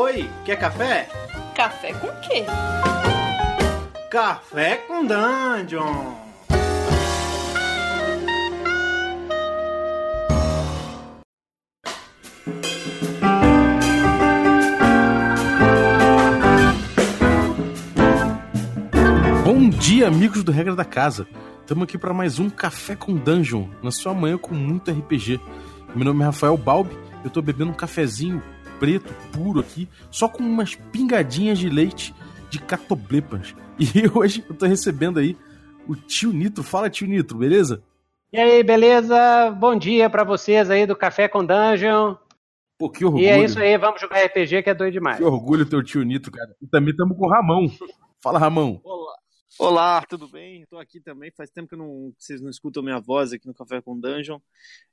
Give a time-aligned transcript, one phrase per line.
[0.00, 1.08] Oi, quer café?
[1.56, 2.44] Café com quê?
[4.08, 6.14] Café com Dungeon!
[19.44, 21.26] Bom dia, amigos do Regra da Casa.
[21.62, 25.40] Estamos aqui para mais um Café com Dungeon, na sua manhã com muito RPG.
[25.92, 28.40] Meu nome é Rafael Balbi, eu tô bebendo um cafezinho
[28.78, 32.14] preto, puro aqui, só com umas pingadinhas de leite
[32.50, 33.54] de catoblepas.
[33.78, 35.36] E hoje eu tô recebendo aí
[35.86, 36.62] o tio Nitro.
[36.62, 37.82] Fala, tio Nitro, beleza?
[38.32, 39.50] E aí, beleza?
[39.52, 42.14] Bom dia para vocês aí do Café com Dungeon.
[42.78, 43.24] Pô, que orgulho.
[43.24, 45.16] E é isso aí, vamos jogar RPG que é doido demais.
[45.16, 46.54] Que orgulho teu tio Nitro, cara.
[46.62, 47.66] E também estamos com o Ramão.
[48.22, 48.80] Fala, Ramão.
[48.84, 49.14] Olá.
[49.58, 50.62] Olá, tudo bem?
[50.62, 51.32] Estou aqui também.
[51.36, 54.38] Faz tempo que, não, que vocês não escutam minha voz aqui no Café com Dungeon.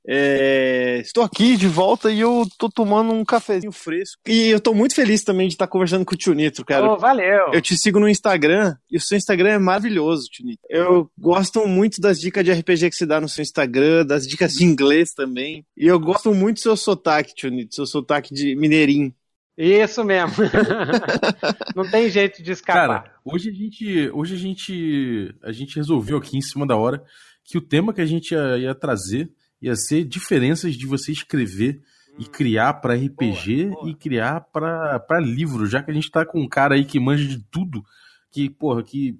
[0.04, 4.20] É, estou aqui de volta e eu tô tomando um cafezinho fresco.
[4.26, 6.92] E eu tô muito feliz também de estar conversando com o Tio Nitro, cara.
[6.92, 7.52] Oh, valeu.
[7.52, 10.66] Eu te sigo no Instagram e o seu Instagram é maravilhoso, Tio Nitro.
[10.68, 14.54] Eu gosto muito das dicas de RPG que você dá no seu Instagram, das dicas
[14.54, 15.64] de inglês também.
[15.76, 19.14] E eu gosto muito do seu sotaque, Tio Nitro, seu sotaque de mineirinho.
[19.56, 20.34] Isso mesmo.
[21.74, 22.88] Não tem jeito de escapar.
[22.88, 27.02] Cara, hoje a gente, hoje a gente, a gente resolveu aqui em cima da hora
[27.44, 31.80] que o tema que a gente ia, ia trazer ia ser diferenças de você escrever
[32.18, 33.90] e criar para RPG boa, boa.
[33.90, 37.26] e criar para livro, já que a gente tá com um cara aí que manja
[37.26, 37.82] de tudo,
[38.30, 39.18] que porra, que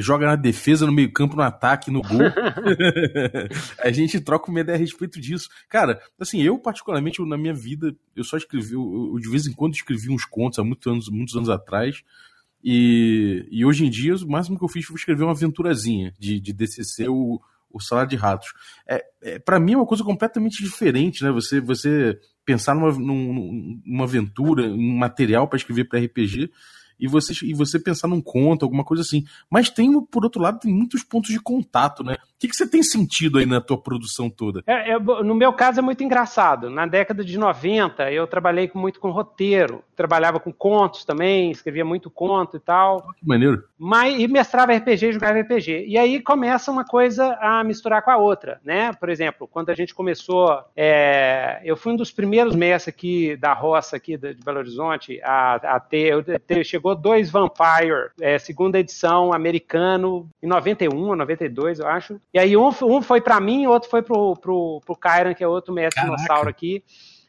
[0.00, 2.20] joga na defesa, no meio-campo, no ataque, no gol.
[3.78, 5.48] a gente troca uma ideia a respeito disso.
[5.68, 9.46] Cara, assim, eu particularmente, eu, na minha vida, eu só escrevi, eu, eu de vez
[9.46, 12.02] em quando escrevi uns contos há muitos anos, muitos anos atrás.
[12.64, 16.40] E, e hoje em dia, o máximo que eu fiz foi escrever uma aventurazinha de,
[16.40, 18.52] de DCC, o, o Salário de Ratos.
[18.86, 21.30] É, é, para mim é uma coisa completamente diferente, né?
[21.32, 26.50] Você, você pensar numa, num, numa aventura, em um material para escrever para RPG
[27.02, 29.24] e você, e você pensar num conto, alguma coisa assim.
[29.50, 32.14] Mas tem, por outro lado, tem muitos pontos de contato, né?
[32.14, 34.62] O que, que você tem sentido aí na tua produção toda?
[34.66, 36.70] É, é, no meu caso é muito engraçado.
[36.70, 39.82] Na década de 90, eu trabalhei muito com roteiro.
[39.96, 43.02] Trabalhava com contos também, escrevia muito conto e tal.
[43.16, 43.64] Que maneiro.
[43.76, 45.86] Mas, e mestrava RPG e jogava RPG.
[45.88, 48.92] E aí começa uma coisa a misturar com a outra, né?
[48.92, 53.52] Por exemplo, quando a gente começou, é, eu fui um dos primeiros mestres aqui da
[53.52, 58.78] roça aqui de Belo Horizonte a, a ter, eu, ter, chegou dois Vampire, é, segunda
[58.78, 62.20] edição americano, em 91 ou 92, eu acho.
[62.32, 65.48] E aí um, um foi para mim, outro foi pro, pro, pro Kyran, que é
[65.48, 66.16] outro mestre Caraca.
[66.16, 66.82] dinossauro aqui.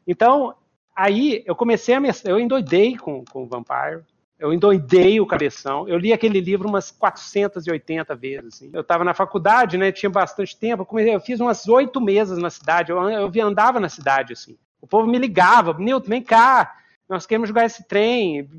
[0.08, 0.56] Então,
[0.96, 4.04] aí eu comecei a eu endoidei com, com o Vampire.
[4.40, 5.88] Eu endoidei o cabeção.
[5.88, 8.56] Eu li aquele livro umas 480 vezes.
[8.56, 8.70] Assim.
[8.74, 9.90] Eu estava na faculdade, né?
[9.90, 10.82] Tinha bastante tempo.
[10.82, 12.92] Eu, comecei, eu fiz umas oito mesas na cidade.
[12.92, 14.58] Eu, eu andava na cidade, assim.
[14.82, 16.76] O povo me ligava, Nilton, vem cá,
[17.08, 18.50] nós queremos jogar esse trem.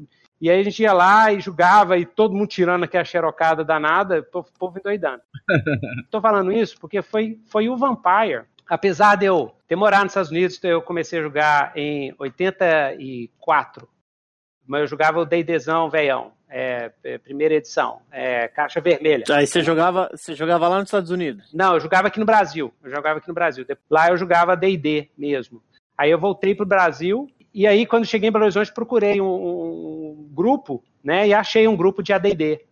[0.44, 4.20] E aí a gente ia lá e jogava, e todo mundo tirando aquela xerocada danada,
[4.30, 5.22] o povo endoidando.
[6.04, 8.44] Estou falando isso porque foi, foi o Vampire.
[8.68, 13.88] Apesar de eu ter morado nos Estados Unidos, eu comecei a jogar em 84.
[14.66, 19.24] Mas eu jogava o D&Dzão velhão, é, é, primeira edição, é, caixa vermelha.
[19.30, 21.54] Aí você jogava, você jogava lá nos Estados Unidos?
[21.54, 22.70] Não, eu jogava aqui no Brasil.
[22.82, 23.64] Eu jogava aqui no Brasil.
[23.90, 25.62] Lá eu jogava D&D mesmo.
[25.96, 30.28] Aí eu voltei pro Brasil e aí quando cheguei em Belo Horizonte procurei um, um
[30.32, 31.28] grupo, né?
[31.28, 32.66] E achei um grupo de AD&D.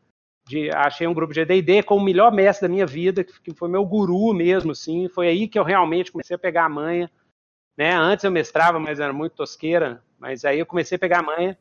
[0.49, 3.69] De, achei um grupo de AD&D com o melhor mestre da minha vida, que foi
[3.69, 5.09] meu guru mesmo, assim.
[5.09, 7.11] Foi aí que eu realmente comecei a pegar a manha.
[7.77, 7.95] Né?
[7.95, 10.03] Antes eu mestrava, mas era muito tosqueira.
[10.19, 11.59] Mas aí eu comecei a pegar a manha,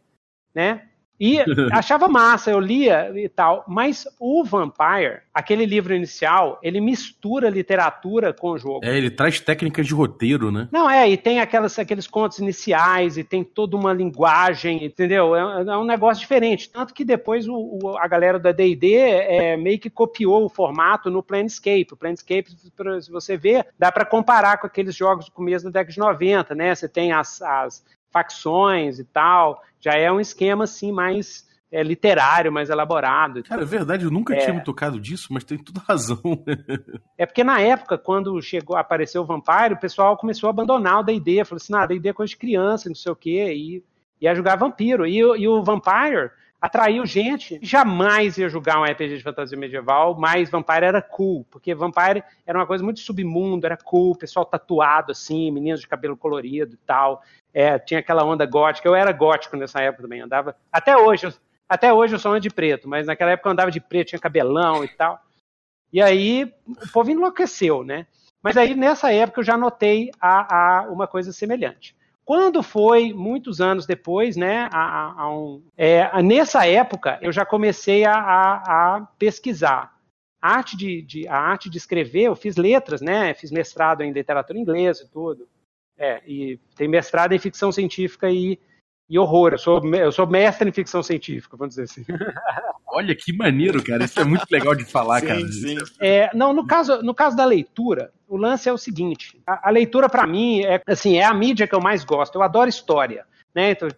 [0.54, 0.90] né?
[1.22, 1.38] E
[1.72, 3.64] achava massa, eu lia e tal.
[3.68, 8.80] Mas o Vampire, aquele livro inicial, ele mistura literatura com o jogo.
[8.84, 10.68] É, ele traz técnicas de roteiro, né?
[10.72, 15.36] Não, é, e tem aquelas, aqueles contos iniciais, e tem toda uma linguagem, entendeu?
[15.36, 16.72] É, é um negócio diferente.
[16.72, 21.12] Tanto que depois o, o, a galera da DD é, meio que copiou o formato
[21.12, 21.90] no Planescape.
[21.92, 25.94] O Planescape, se você ver, dá para comparar com aqueles jogos do começo da década
[25.94, 26.74] de 90, né?
[26.74, 29.64] Você tem as, as facções e tal.
[29.80, 33.42] Já é um esquema assim mais é, literário, mais elaborado.
[33.44, 34.40] Cara, é verdade, eu nunca É.
[34.40, 36.22] tinha me tocado disso, mas tem toda razão.
[37.18, 41.04] É porque na época, quando chegou, apareceu o Vampire, o pessoal começou a abandonar o
[41.04, 43.84] D&D, falou assim, ah, D&D é coisa de criança, não sei o quê, e
[44.20, 45.06] ia jogar vampiro.
[45.08, 50.16] E, o- e o Vampire atraiu gente, jamais ia jogar um RPG de fantasia medieval,
[50.20, 55.12] mas Vampire era cool, porque Vampire era uma coisa muito submundo, era cool, pessoal tatuado
[55.12, 57.22] assim, meninos de cabelo colorido e tal.
[57.54, 58.88] É, tinha aquela onda gótica.
[58.88, 60.56] Eu era gótico nessa época também, andava.
[60.72, 61.34] Até hoje, eu-
[61.68, 64.20] até hoje eu só ando de preto, mas naquela época eu andava de preto, tinha
[64.20, 65.20] cabelão e tal.
[65.92, 68.08] E aí o povo enlouqueceu, né?
[68.42, 71.96] Mas aí nessa época eu já notei a, a uma coisa semelhante.
[72.24, 78.06] Quando foi, muitos anos depois, né, a, a um, é, nessa época, eu já comecei
[78.06, 79.98] a, pesquisar.
[80.42, 84.12] A arte de, de, a arte de escrever, eu fiz letras, né, fiz mestrado em
[84.12, 85.48] literatura inglesa e tudo.
[86.02, 88.58] É, e tem mestrado em ficção científica e,
[89.08, 89.52] e horror.
[89.52, 92.04] Eu sou, eu sou mestre em ficção científica, vamos dizer assim.
[92.88, 94.04] Olha que maneiro, cara.
[94.04, 95.48] Isso é muito legal de falar, Sim, cara.
[95.48, 95.78] sim.
[96.02, 99.72] É, não, no caso, no caso da leitura, o lance é o seguinte: a, a
[99.72, 102.34] leitura para mim é assim é a mídia que eu mais gosto.
[102.34, 103.70] Eu adoro história, né?
[103.70, 103.90] Então,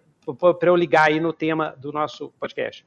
[0.59, 2.85] para eu ligar aí no tema do nosso podcast.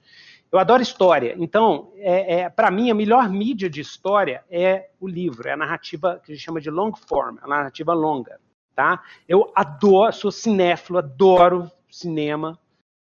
[0.53, 1.35] Eu adoro história.
[1.39, 5.57] Então, é, é para mim, a melhor mídia de história é o livro, é a
[5.57, 8.39] narrativa que a gente chama de long form, a narrativa longa.
[8.77, 9.03] Tá?
[9.27, 12.59] Eu adoro, sou cinéfilo, adoro cinema,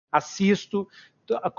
[0.09, 0.87] assisto,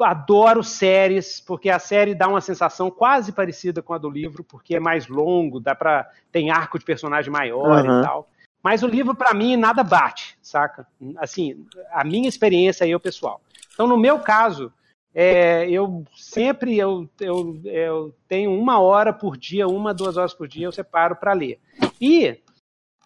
[0.01, 4.77] adoro séries, porque a série dá uma sensação quase parecida com a do livro, porque
[4.77, 7.99] é mais longo, dá para tem arco de personagem maior Uhum.
[7.99, 8.29] e tal.
[8.63, 10.87] Mas o livro para mim nada bate, saca?
[11.19, 13.43] Assim, a minha experiência aí é o pessoal.
[13.75, 14.73] Então, no meu caso,
[15.15, 20.49] é, eu sempre eu, eu, eu tenho uma hora por dia, uma, duas horas por
[20.49, 21.61] dia, eu separo para ler.
[22.01, 22.41] E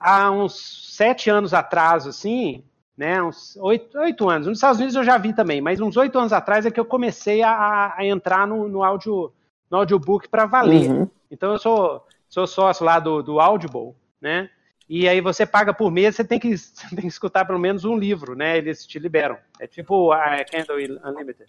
[0.00, 2.64] há uns sete anos atrás, assim,
[2.96, 6.18] né, uns oito, oito anos, nos Estados Unidos eu já vi também, mas uns oito
[6.18, 9.32] anos atrás é que eu comecei a, a entrar no, no, audio,
[9.70, 10.90] no audiobook para valer.
[10.90, 11.08] Uhum.
[11.30, 14.50] Então eu sou, sou sócio lá do, do Audible, né?
[14.88, 17.84] E aí você paga por mês, você tem que, você tem que escutar pelo menos
[17.84, 18.58] um livro, né?
[18.58, 19.38] Eles te liberam.
[19.60, 21.48] É tipo a Kindle Unlimited.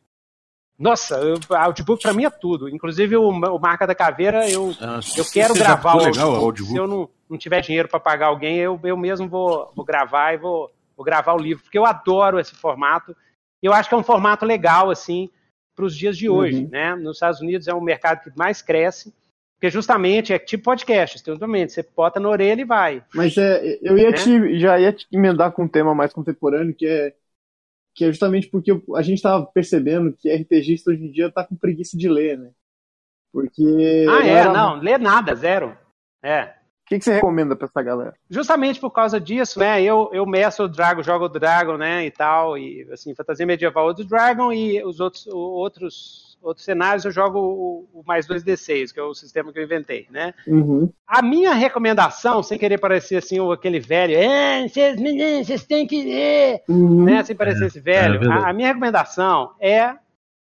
[0.77, 2.69] Nossa, eu, audiobook pra mim é tudo.
[2.69, 6.41] Inclusive o, o Marca da Caveira, eu, Ah, eu quero gravar o legal audiobook.
[6.41, 6.71] o audiobook.
[6.71, 10.33] Se eu não, não tiver dinheiro para pagar alguém, eu, eu mesmo vou, vou gravar
[10.33, 13.15] e vou, vou gravar o livro, porque eu adoro esse formato.
[13.63, 15.29] Eu acho que é um formato legal, assim,
[15.75, 16.63] para os dias de hoje.
[16.65, 16.69] Uhum.
[16.69, 16.95] Né?
[16.95, 19.13] Nos Estados Unidos é um mercado que mais cresce,
[19.57, 21.71] porque justamente é tipo podcast, exatamente.
[21.71, 23.03] Você bota na orelha e vai.
[23.13, 24.17] Mas é, eu ia Né?
[24.17, 27.15] te, já ia te emendar com um tema mais contemporâneo, que é,
[27.95, 31.55] que é justamente porque a gente estava percebendo que RPGista hoje em dia tá com
[31.55, 32.51] preguiça de ler, né?
[33.31, 34.05] Porque.
[34.09, 34.29] ah, é?
[34.29, 35.77] era- Não, lê nada, zero.
[36.23, 36.55] É.
[36.91, 38.13] O que, que você recomenda pra essa galera?
[38.29, 39.81] justamente por causa disso, né?
[39.81, 42.05] Eu, eu meço o Dragon, jogo o Dragon, né?
[42.05, 47.11] E tal, e assim, fantasia medieval do Dragon e os outros, outros, outros cenários eu
[47.11, 50.33] jogo o, o mais 2D6, que é o sistema que eu inventei, né?
[50.45, 50.91] Uhum.
[51.07, 56.03] A minha recomendação, sem querer parecer assim, aquele velho, é, vocês meninos, vocês têm que
[56.03, 57.05] ler, Uhum.
[57.05, 57.23] né?
[57.23, 58.21] Sem parecer esse velho.
[58.21, 59.95] é a, a minha recomendação é,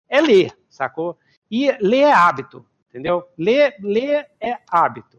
[0.08, 1.18] é ler, sacou?
[1.50, 3.24] E ler é hábito, entendeu?
[3.36, 5.18] Ler, ler é hábito,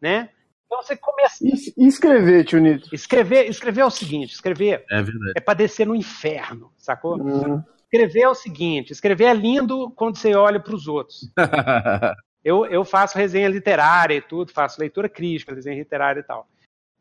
[0.00, 0.30] né?
[0.74, 1.36] Então você começa.
[1.46, 2.92] E, escrever, tio Nito?
[2.92, 5.32] Escrever, escrever é o seguinte, escrever É verdade.
[5.36, 7.16] é para descer no inferno, sacou?
[7.16, 7.62] Uhum.
[7.84, 11.30] Escrever é o seguinte, escrever é lindo quando você olha para os outros.
[12.44, 16.46] Eu, eu faço resenha literária e tudo, faço leitura crítica, resenha literária e tal.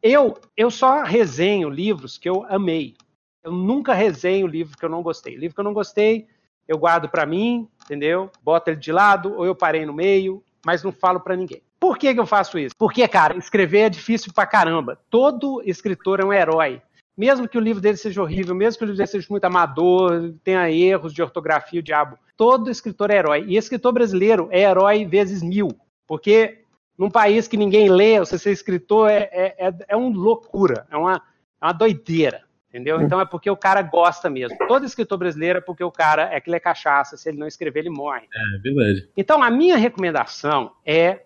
[0.02, 2.96] Eu, eu só resenho livros que eu amei.
[3.44, 5.36] Eu nunca resenho livro que eu não gostei.
[5.36, 6.28] Livro que eu não gostei,
[6.66, 8.32] eu guardo para mim, entendeu?
[8.42, 11.62] Boto ele de lado, ou eu parei no meio, mas não falo para ninguém.
[11.84, 12.74] Por que, que eu faço isso?
[12.80, 14.98] Porque, cara, escrever é difícil pra caramba.
[15.10, 16.82] Todo escritor é um herói.
[17.18, 20.34] Mesmo que o livro dele seja horrível, mesmo que o livro dele seja muito amador,
[20.46, 22.18] tenha erros de ortografia, o diabo.
[22.38, 23.44] Todo escritor é herói.
[23.50, 25.78] E escritor brasileiro é herói vezes mil.
[26.08, 26.62] Porque
[26.98, 30.96] num país que ninguém lê, você ser escritor é, é, é, é uma loucura, é
[30.96, 31.22] uma,
[31.62, 32.44] é uma doideira.
[32.70, 33.02] Entendeu?
[33.02, 34.58] Então é porque o cara gosta mesmo.
[34.70, 37.18] Todo escritor brasileiro é porque o cara é que ele é cachaça.
[37.18, 38.26] Se ele não escrever, ele morre.
[38.34, 39.10] É verdade.
[39.18, 41.24] Então, a minha recomendação é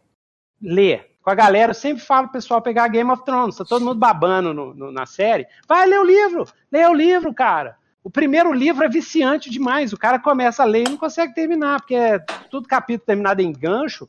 [0.61, 1.11] ler.
[1.21, 3.99] Com a galera, eu sempre falo pro pessoal pegar Game of Thrones, tá todo mundo
[3.99, 5.45] babando no- no- na série.
[5.67, 7.75] Vai ler o livro, lê o livro, cara.
[8.03, 9.91] O primeiro livro é viciante demais.
[9.91, 13.51] O cara começa a ler e não consegue terminar, porque é tudo capítulo terminado em
[13.51, 14.07] gancho.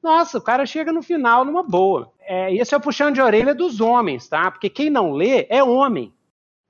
[0.00, 2.12] Nossa, o cara chega no final numa boa.
[2.20, 4.50] É, esse é o puxão de orelha dos homens, tá?
[4.50, 6.14] Porque quem não lê é homem.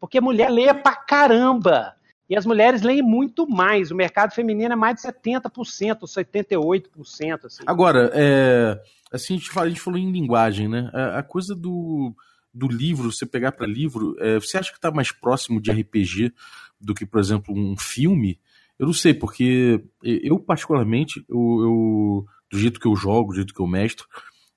[0.00, 1.94] Porque mulher lê pra caramba.
[2.30, 3.90] E as mulheres leem muito mais.
[3.90, 7.44] O mercado feminino é mais de 70%, 78%.
[7.44, 7.64] Assim.
[7.66, 8.80] Agora, é,
[9.12, 10.88] assim, a gente, fala, a gente falou em linguagem, né?
[10.94, 12.14] A, a coisa do,
[12.54, 16.32] do livro, você pegar para livro, é, você acha que está mais próximo de RPG
[16.80, 18.38] do que, por exemplo, um filme?
[18.78, 23.52] Eu não sei, porque eu, particularmente, eu, eu- do jeito que eu jogo, do jeito
[23.52, 24.06] que eu mestro,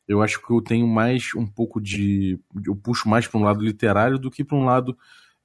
[0.07, 2.39] eu acho que eu tenho mais um pouco de.
[2.65, 4.95] Eu puxo mais para um lado literário do que para um lado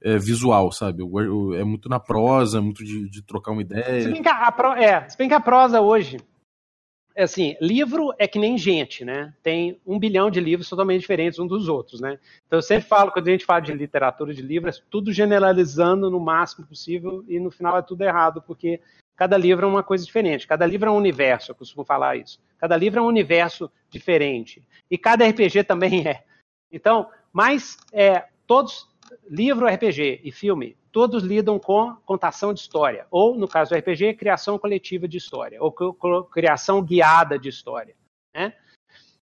[0.01, 1.01] é, visual, sabe?
[1.03, 4.09] Eu, eu- é muito na prosa, muito de, de trocar uma Se ideia.
[4.11, 6.17] bem, que a, pro- é, se bem que a prosa hoje,
[7.15, 9.33] é assim, livro é que nem gente, né?
[9.43, 12.17] Tem um bilhão de livros totalmente diferentes uns dos outros, né?
[12.47, 16.09] Então eu sempre falo, quando a gente fala de literatura, de livro, é tudo generalizando
[16.09, 18.79] no máximo possível e no final é tudo errado, porque
[19.17, 22.39] cada livro é uma coisa diferente, cada livro é um universo, eu costumo falar isso.
[22.57, 24.63] Cada livro é um universo diferente.
[24.89, 26.23] E cada RPG também é.
[26.71, 28.87] Então, mas é, todos
[29.29, 34.15] livro, RPG e filme, todos lidam com contação de história, ou, no caso do RPG,
[34.15, 35.71] criação coletiva de história, ou
[36.25, 37.95] criação guiada de história.
[38.33, 38.53] Né?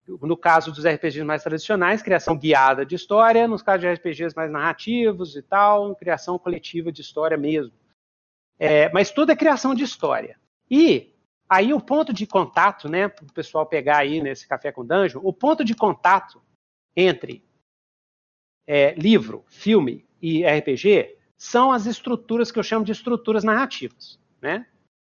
[0.08, 4.52] No caso dos RPGs mais tradicionais, criação guiada de história, nos casos de RPGs mais
[4.52, 7.74] narrativos e tal, criação coletiva de história mesmo.
[8.60, 10.40] É, mas tudo é criação de história.
[10.70, 11.14] E
[11.50, 15.22] aí o ponto de contato, né, para o pessoal pegar aí nesse Café com Dungeon,
[15.24, 16.42] o ponto de contato
[16.96, 17.44] entre
[18.68, 24.20] é, livro, filme e RPG são as estruturas que eu chamo de estruturas narrativas.
[24.41, 24.65] Né?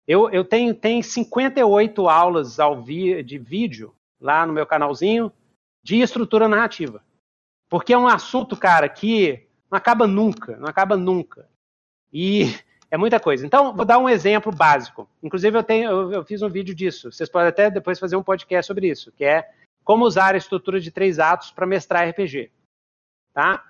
[0.08, 5.32] Eu, eu tenho, tenho 58 aulas ao vi, de vídeo lá no meu canalzinho
[5.84, 7.04] de estrutura narrativa.
[7.70, 11.48] Porque é um assunto, cara, que não acaba nunca, não acaba nunca.
[12.12, 12.56] E
[12.92, 13.46] é muita coisa.
[13.46, 15.08] Então, vou dar um exemplo básico.
[15.22, 17.12] Inclusive, eu, tenho, eu, eu fiz um vídeo disso.
[17.12, 19.50] Vocês podem até depois fazer um podcast sobre isso, que é
[19.84, 22.52] como usar a estrutura de três atos para mestrar RPG.
[23.40, 23.64] Tá?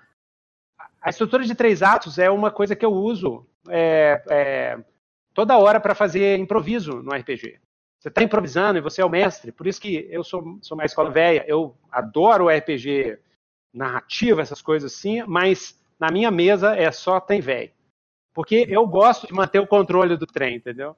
[1.00, 4.84] A estrutura de três atos é uma coisa que eu uso é, é,
[5.32, 7.60] toda hora para fazer improviso no RPG.
[8.00, 9.52] Você está improvisando e você é o mestre.
[9.52, 11.44] Por isso que eu sou, sou uma escola velha.
[11.46, 13.20] Eu adoro RPG
[13.72, 17.70] narrativo, essas coisas assim, mas na minha mesa é só tem velho.
[18.34, 20.96] Porque eu gosto de manter o controle do trem, entendeu?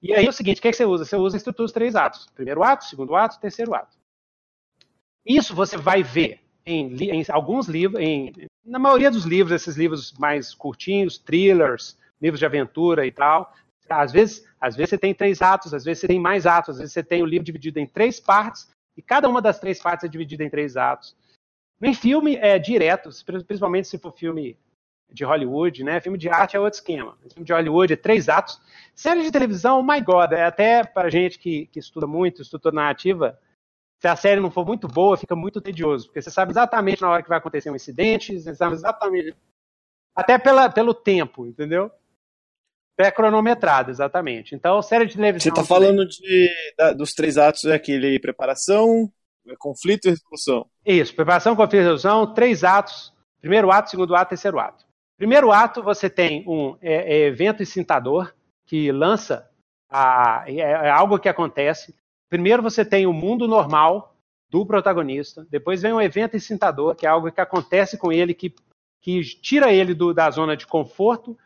[0.00, 1.04] E aí é o seguinte, o que, é que você usa?
[1.04, 2.28] Você usa estruturas três atos.
[2.36, 3.98] Primeiro ato, segundo ato, terceiro ato.
[5.26, 6.40] Isso você vai ver
[6.70, 8.32] em, em alguns livros, em,
[8.64, 13.52] na maioria dos livros, esses livros mais curtinhos, thrillers, livros de aventura e tal,
[13.88, 16.78] às vezes, às vezes você tem três atos, às vezes você tem mais atos, às
[16.78, 20.04] vezes você tem o livro dividido em três partes, e cada uma das três partes
[20.04, 21.16] é dividida em três atos.
[21.82, 23.08] Em filme é direto,
[23.46, 24.56] principalmente se for filme
[25.10, 26.00] de Hollywood, né?
[26.00, 27.16] Filme de arte é outro esquema.
[27.32, 28.60] Filme de Hollywood é três atos.
[28.94, 32.70] Série de televisão, oh my God, é até para gente que, que estuda muito, estuda
[32.70, 33.38] narrativa,
[34.00, 37.10] se a série não for muito boa, fica muito tedioso, porque você sabe exatamente na
[37.10, 39.36] hora que vai acontecer um incidente, você sabe exatamente.
[40.16, 41.90] Até pela, pelo tempo, entendeu?
[42.98, 44.54] É cronometrado, exatamente.
[44.54, 45.54] Então, série de televisão.
[45.54, 49.10] Você está falando de, da, dos três atos, é aquele preparação,
[49.46, 50.66] é conflito e resolução.
[50.84, 53.12] Isso, preparação, conflito e resolução, três atos.
[53.40, 54.84] Primeiro ato, segundo ato, terceiro ato.
[55.16, 58.34] Primeiro ato, você tem um é, é evento incitador,
[58.66, 59.48] que lança
[59.90, 61.94] a, é, é algo que acontece.
[62.30, 64.16] Primeiro você tem o mundo normal
[64.48, 68.54] do protagonista, depois vem um evento incitador, que é algo que acontece com ele, que,
[69.00, 71.36] que tira ele do, da zona de conforto.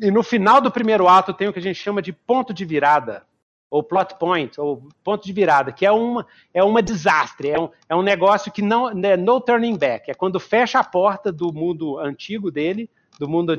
[0.00, 2.64] E no final do primeiro ato tem o que a gente chama de ponto de
[2.64, 3.26] virada,
[3.70, 7.68] ou plot point, ou ponto de virada, que é uma, é uma desastre, é um,
[7.88, 11.52] é um negócio que não é no turning back, é quando fecha a porta do
[11.52, 13.50] mundo antigo dele, do mundo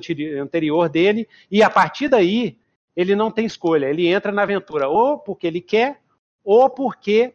[0.42, 2.58] anterior dele, e a partir daí
[2.96, 6.02] ele não tem escolha, ele entra na aventura ou porque ele quer,
[6.44, 7.34] ou porque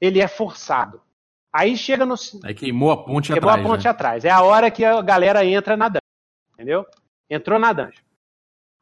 [0.00, 1.02] ele é forçado.
[1.52, 2.14] Aí chega no.
[2.42, 3.56] Aí queimou a ponte queimou atrás.
[3.56, 3.90] Queimou a ponte né?
[3.90, 4.24] atrás.
[4.24, 6.00] É a hora que a galera entra na dungeon.
[6.52, 6.86] Entendeu?
[7.30, 8.02] Entrou na dungeon.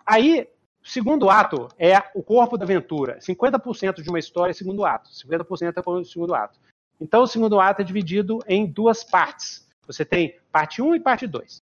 [0.05, 0.49] Aí,
[0.83, 3.19] segundo ato é o corpo da aventura.
[3.19, 6.59] 50% de uma história é segundo ato, 50% é o segundo ato.
[7.01, 9.69] Então, o segundo ato é dividido em duas partes.
[9.87, 11.63] Você tem parte 1 e parte 2.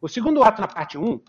[0.00, 1.20] O segundo ato na parte 1,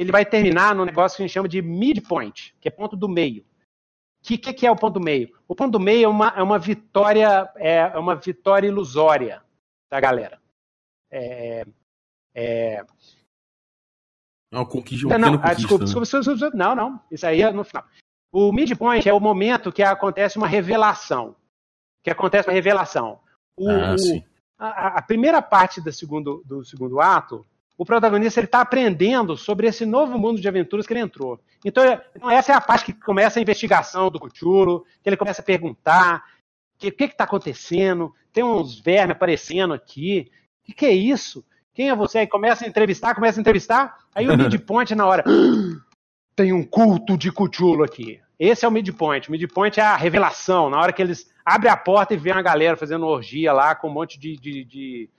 [0.00, 3.06] ele vai terminar no negócio que a gente chama de midpoint, que é ponto do
[3.06, 3.42] meio.
[3.42, 5.30] O que, que, é o ponto do meio?
[5.46, 9.42] O ponto do meio é uma, é uma vitória é uma vitória ilusória
[9.90, 10.40] da galera.
[11.10, 11.66] É,
[12.34, 12.82] é,
[14.50, 15.84] não, conquista, não, não, ah, desculpa, né?
[15.84, 17.00] desculpa, desculpa, não, não.
[17.10, 17.84] Isso aí é no final.
[18.32, 21.36] O midpoint é o momento que acontece uma revelação.
[22.02, 23.20] Que acontece uma revelação.
[23.54, 24.24] O, ah, o,
[24.58, 27.46] a, a, primeira parte do segundo, do segundo ato,
[27.80, 31.40] o protagonista está aprendendo sobre esse novo mundo de aventuras que ele entrou.
[31.64, 31.82] Então,
[32.14, 35.44] então, essa é a parte que começa a investigação do Cthulhu, que ele começa a
[35.44, 36.22] perguntar
[36.76, 40.30] o que está acontecendo, tem uns vermes aparecendo aqui,
[40.62, 41.42] o que, que é isso?
[41.72, 42.18] Quem é você?
[42.18, 45.24] Aí começa a entrevistar, começa a entrevistar, aí o midpoint na hora.
[46.36, 48.20] Tem um culto de Cthulhu aqui.
[48.38, 49.26] Esse é o midpoint.
[49.26, 50.68] O midpoint é a revelação.
[50.68, 53.88] Na hora que eles abrem a porta e vê uma galera fazendo orgia lá com
[53.88, 55.10] um monte de, de, de,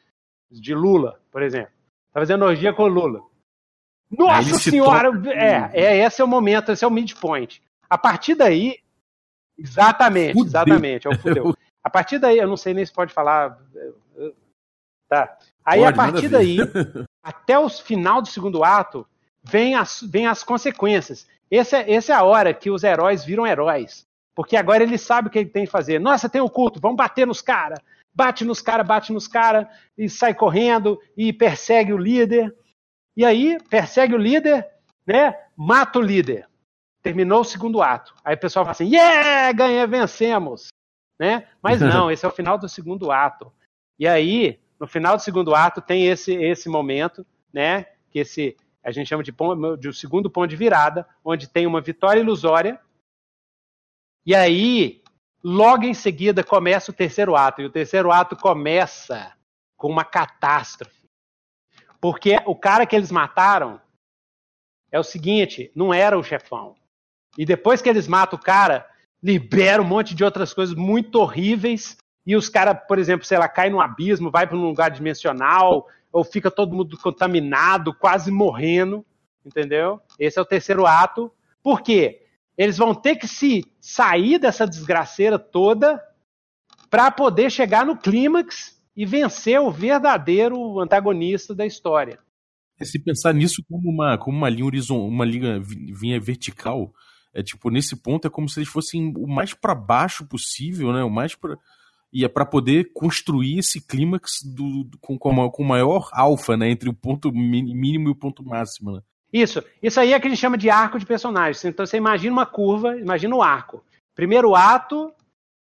[0.52, 1.81] de Lula, por exemplo.
[2.14, 3.22] Tá fazendo orgia com Lula.
[4.10, 5.10] Nossa senhora!
[5.34, 7.62] É, é, esse é o momento, esse é o midpoint.
[7.90, 8.80] A partir daí.
[9.58, 10.46] Exatamente, fudeu.
[10.46, 11.08] exatamente.
[11.08, 11.58] É o fudeu.
[11.84, 13.58] A partir daí, eu não sei nem se pode falar.
[15.08, 15.38] Tá.
[15.64, 16.58] Aí, Pode, a partir daí,
[17.24, 19.06] até o final do segundo ato,
[19.44, 21.28] vem as, vem as consequências.
[21.50, 24.06] Essa é, essa é a hora que os heróis viram heróis.
[24.36, 26.00] Porque agora ele sabe o que ele tem que fazer.
[26.00, 27.80] Nossa, tem o um culto, vamos bater nos caras.
[28.14, 32.54] Bate nos caras, bate nos caras, e sai correndo, e persegue o líder.
[33.16, 34.68] E aí, persegue o líder,
[35.06, 35.34] né?
[35.56, 36.48] Mata o líder.
[37.02, 38.14] Terminou o segundo ato.
[38.24, 40.68] Aí o pessoal fala assim: yeah, ganhei, vencemos.
[41.20, 41.48] Né?
[41.62, 43.52] Mas não, esse é o final do segundo ato.
[43.98, 47.86] E aí, No final do segundo ato tem esse, esse momento, né?
[48.10, 49.32] Que esse a gente chama de,
[49.80, 52.80] de o segundo ponto de virada, onde tem uma vitória ilusória.
[54.26, 55.02] E aí,
[55.44, 57.62] logo em seguida, começa o terceiro ato.
[57.62, 59.34] E o terceiro ato começa
[59.76, 61.10] com uma catástrofe.
[62.00, 63.82] Porque o cara que eles mataram
[64.92, 66.76] é o seguinte: não era o chefão.
[67.38, 68.88] E depois que eles matam o cara,
[69.24, 71.98] libera um monte de outras coisas muito horríveis.
[72.26, 75.88] E os caras, por exemplo, sei lá, cai no abismo, vai para um lugar dimensional,
[76.12, 79.06] ou fica todo mundo contaminado, quase morrendo,
[79.46, 80.00] entendeu?
[80.20, 81.32] Esse é o terceiro ato.
[81.64, 82.22] Por quê?
[82.62, 86.00] Eles vão ter que se sair dessa desgraceira toda
[86.92, 92.20] para poder chegar no clímax e vencer o verdadeiro antagonista da história.
[92.80, 96.94] Se pensar nisso como uma, como uma linha horizontal, uma linha vinha vertical,
[97.34, 101.04] é tipo nesse ponto é como se eles fossem o mais para baixo possível, né?
[101.04, 101.58] O mais para
[102.14, 106.70] e é para poder construir esse clímax do, do, com, com, com maior alfa, né?
[106.70, 108.92] Entre o ponto mínimo e o ponto máximo.
[108.92, 109.02] Né?
[109.32, 109.64] Isso.
[109.82, 111.64] Isso aí é que a gente chama de arco de personagens.
[111.64, 113.84] Então você imagina uma curva, imagina o um arco.
[114.14, 115.14] Primeiro ato,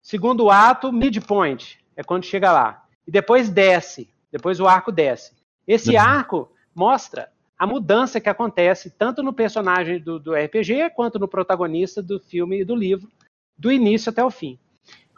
[0.01, 1.79] segundo ato, midpoint.
[1.95, 2.85] É quando chega lá.
[3.07, 4.09] E depois desce.
[4.31, 5.33] Depois o arco desce.
[5.67, 6.01] Esse uhum.
[6.01, 12.03] arco mostra a mudança que acontece tanto no personagem do, do, RPG quanto no protagonista
[12.03, 13.09] do filme e do livro,
[13.57, 14.59] do início até o fim.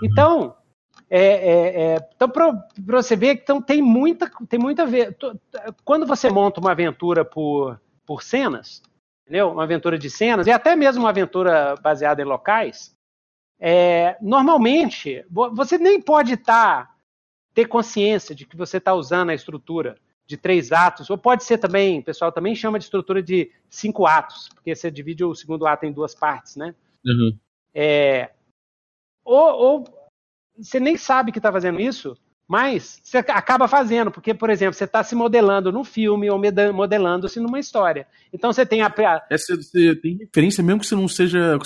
[0.02, 0.08] Uhum.
[0.10, 0.56] Então,
[1.10, 5.18] é, é, é, então para você ver, então tem muita, tem muita ver.
[5.84, 8.82] Quando você monta uma aventura por, por cenas,
[9.24, 9.52] entendeu?
[9.52, 12.96] Uma aventura de cenas e até mesmo uma aventura baseada em locais,
[13.60, 16.96] é, normalmente você nem pode estar tá,
[17.54, 21.58] ter consciência de que você está usando a estrutura de três atos, ou pode ser
[21.58, 25.66] também, o pessoal também chama de estrutura de cinco atos, porque você divide o segundo
[25.66, 26.76] ato em duas partes, né?
[27.06, 27.38] Uhum.
[27.74, 28.32] É,
[29.24, 30.10] ou, ou,
[30.58, 32.18] você nem sabe que está fazendo isso,
[32.48, 36.40] mas você acaba fazendo, porque, por exemplo, você está se modelando num filme ou
[36.74, 38.08] modelando-se numa história.
[38.32, 38.94] Então você tem a.
[39.30, 41.58] É, você tem referência mesmo que você não seja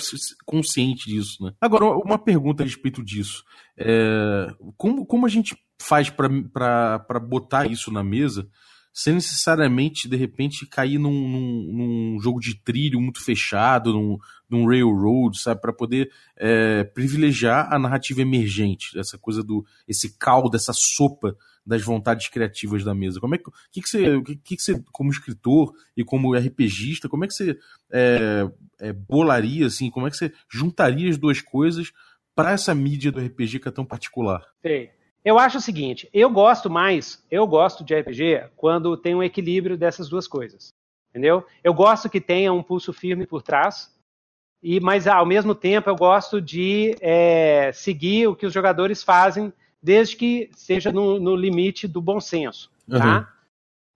[0.44, 1.52] consciente disso, né?
[1.60, 3.44] Agora, uma pergunta a respeito disso.
[3.78, 8.48] É, como, como a gente faz para botar isso na mesa
[8.92, 14.18] sem necessariamente, de repente, cair num, num, num jogo de trilho muito fechado, num,
[14.50, 15.60] num railroad, sabe?
[15.60, 19.64] Para poder é, privilegiar a narrativa emergente, essa coisa do.
[19.88, 23.20] esse caldo, essa sopa das vontades criativas da mesa.
[23.20, 27.24] Como é que, que, que você, que, que você, como escritor e como RPGista, como
[27.24, 27.56] é que você
[27.90, 28.46] é,
[28.80, 31.92] é, bolaria, assim, como é que você juntaria as duas coisas
[32.34, 34.44] para essa mídia do RPG que é tão particular?
[34.60, 34.88] Sim.
[35.24, 39.76] Eu acho o seguinte, eu gosto mais, eu gosto de RPG quando tem um equilíbrio
[39.76, 40.72] dessas duas coisas.
[41.10, 41.46] Entendeu?
[41.62, 43.94] Eu gosto que tenha um pulso firme por trás,
[44.62, 49.52] e mas ao mesmo tempo eu gosto de é, seguir o que os jogadores fazem,
[49.82, 52.70] desde que seja no, no limite do bom senso.
[52.88, 53.18] Tá?
[53.18, 53.26] Uhum.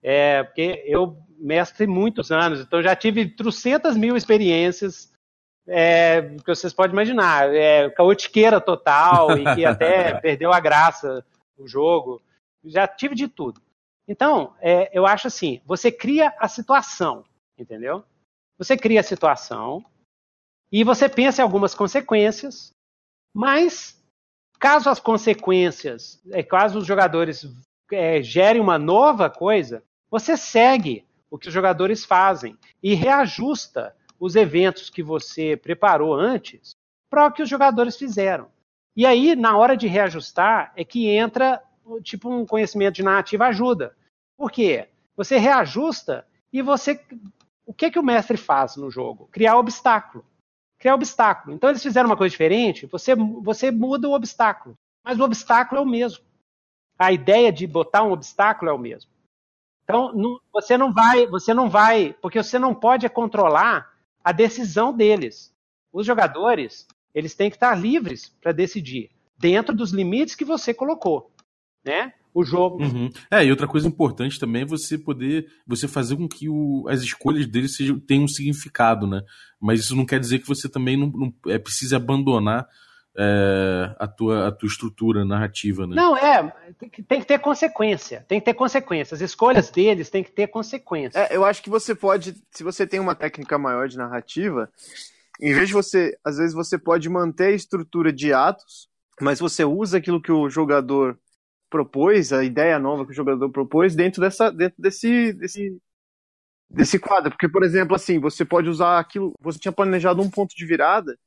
[0.02, 5.12] É, porque eu mestre muitos anos, então já tive trocentas mil experiências
[5.68, 11.24] é, que vocês podem imaginar, é, caotiqueira total e que até perdeu a graça
[11.58, 12.22] o jogo.
[12.64, 13.60] Já tive de tudo.
[14.08, 17.24] Então, é, eu acho assim, você cria a situação,
[17.58, 18.04] entendeu?
[18.58, 19.84] Você cria a situação
[20.70, 22.72] e você pensa em algumas consequências,
[23.34, 24.00] mas
[24.58, 27.46] caso as consequências, é, caso os jogadores
[27.92, 34.36] é, gerem uma nova coisa, você segue o que os jogadores fazem e reajusta os
[34.36, 36.76] eventos que você preparou antes
[37.10, 38.48] para o que os jogadores fizeram.
[38.96, 41.62] E aí, na hora de reajustar, é que entra
[42.02, 43.96] tipo um conhecimento de narrativa ajuda.
[44.36, 44.88] Por quê?
[45.16, 47.00] Você reajusta e você.
[47.64, 49.28] O que, que o mestre faz no jogo?
[49.30, 50.24] Criar obstáculo.
[50.78, 51.54] Criar obstáculo.
[51.54, 54.76] Então eles fizeram uma coisa diferente, você, você muda o obstáculo.
[55.04, 56.24] Mas o obstáculo é o mesmo.
[56.98, 59.10] A ideia de botar um obstáculo é o mesmo.
[59.84, 63.95] Então, não, você não vai, você não vai, porque você não pode controlar
[64.26, 65.54] a decisão deles.
[65.92, 66.84] Os jogadores,
[67.14, 69.08] eles têm que estar livres para decidir,
[69.38, 71.30] dentro dos limites que você colocou,
[71.84, 72.12] né?
[72.34, 72.82] O jogo.
[72.82, 73.08] Uhum.
[73.30, 77.02] É, e outra coisa importante também é você poder, você fazer com que o, as
[77.02, 79.22] escolhas deles sejam, tenham um significado, né?
[79.60, 82.66] Mas isso não quer dizer que você também não, não é, precise abandonar
[83.18, 85.96] é, a, tua, a tua estrutura narrativa, né?
[85.96, 89.20] Não, é, tem que, tem que ter consequência, tem que ter consequências.
[89.20, 91.30] As escolhas deles têm que ter consequências.
[91.30, 94.70] É, eu acho que você pode, se você tem uma técnica maior de narrativa,
[95.40, 98.88] em vez de você, às vezes você pode manter a estrutura de atos,
[99.20, 101.18] mas você usa aquilo que o jogador
[101.70, 105.78] propôs, a ideia nova que o jogador propôs dentro dessa, dentro desse, desse,
[106.68, 107.30] desse quadro.
[107.30, 111.18] Porque, por exemplo, assim, você pode usar aquilo, você tinha planejado um ponto de virada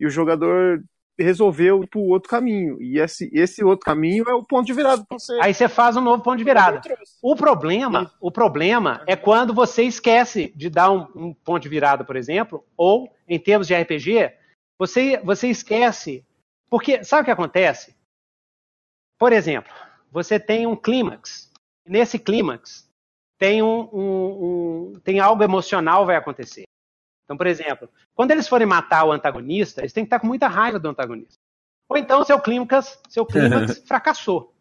[0.00, 0.82] e o jogador
[1.18, 2.80] resolveu ir pro outro caminho.
[2.82, 5.38] E esse, esse outro caminho é o ponto de virada você.
[5.40, 6.80] Aí você faz um novo ponto de virada.
[7.22, 12.04] O problema, o problema é quando você esquece de dar um, um ponto de virada,
[12.04, 14.32] por exemplo, ou em termos de RPG,
[14.78, 16.24] você, você esquece.
[16.68, 17.94] Porque sabe o que acontece?
[19.18, 19.72] Por exemplo,
[20.10, 21.50] você tem um clímax.
[21.86, 22.90] Nesse clímax
[23.38, 26.64] tem um, um, um, tem algo emocional vai acontecer.
[27.24, 30.46] Então, por exemplo, quando eles forem matar o antagonista, eles têm que estar com muita
[30.46, 31.38] raiva do antagonista.
[31.88, 34.54] Ou então seu clímax, seu clímax fracassou.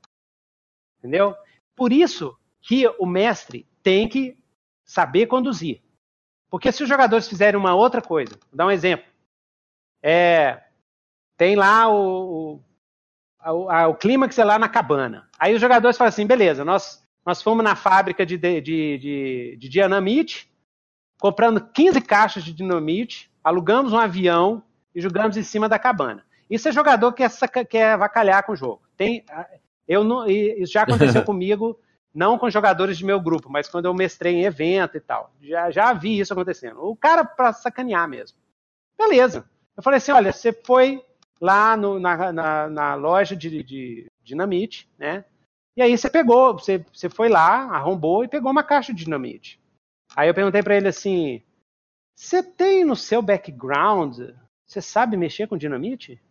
[1.00, 1.36] Entendeu?
[1.76, 4.38] Por isso que o mestre tem que
[4.86, 5.82] saber conduzir.
[6.50, 9.06] Porque se os jogadores fizerem uma outra coisa, vou dar um exemplo.
[10.02, 10.64] É,
[11.36, 12.62] tem lá o,
[13.46, 15.28] o, a, o clímax é lá na cabana.
[15.38, 19.70] Aí os jogadores falam assim, beleza, nós, nós fomos na fábrica de, de, de, de
[19.70, 20.53] dinamite,
[21.20, 26.24] comprando 15 caixas de dinamite, alugamos um avião e jogamos em cima da cabana.
[26.50, 28.82] Isso é jogador que quer, quer avacalhar com o jogo.
[28.96, 29.26] Tem,
[29.88, 31.80] eu não, isso já aconteceu comigo,
[32.14, 35.34] não com jogadores de meu grupo, mas quando eu mestrei em evento e tal.
[35.42, 36.80] Já, já vi isso acontecendo.
[36.84, 38.38] O cara para sacanear mesmo.
[38.98, 39.46] Beleza.
[39.76, 41.04] Eu falei assim: olha, você foi
[41.42, 45.26] lá no, na, na, na, loja de, de dinamite, né?
[45.76, 49.60] E aí você pegou, você, você foi lá, arrombou e pegou uma caixa de dinamite.
[50.16, 51.42] Aí eu perguntei para ele assim:
[52.16, 54.20] você tem no seu background,
[54.66, 56.22] você sabe mexer com dinamite?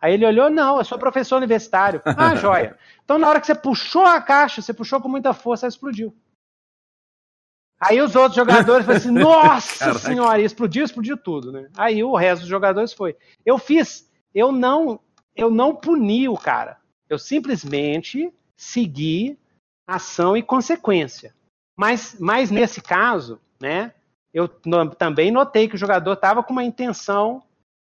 [0.00, 2.00] Aí ele olhou, não, eu sou professor universitário.
[2.16, 2.78] Ah, joia.
[3.04, 6.14] Então na hora que você puxou a caixa, você puxou com muita força, ela explodiu.
[7.80, 9.98] Aí os outros jogadores falaram assim, nossa Caraca.
[10.00, 11.68] senhora, explodiu, explodiu tudo, né?
[11.76, 13.16] Aí o resto dos jogadores foi.
[13.46, 15.00] Eu fiz, eu não,
[15.34, 16.78] eu não puni o cara.
[17.08, 19.38] Eu simplesmente segui
[19.86, 21.34] ação e consequência.
[21.78, 23.94] Mas, mas nesse caso, né,
[24.34, 27.40] eu no, também notei que o jogador estava com uma intenção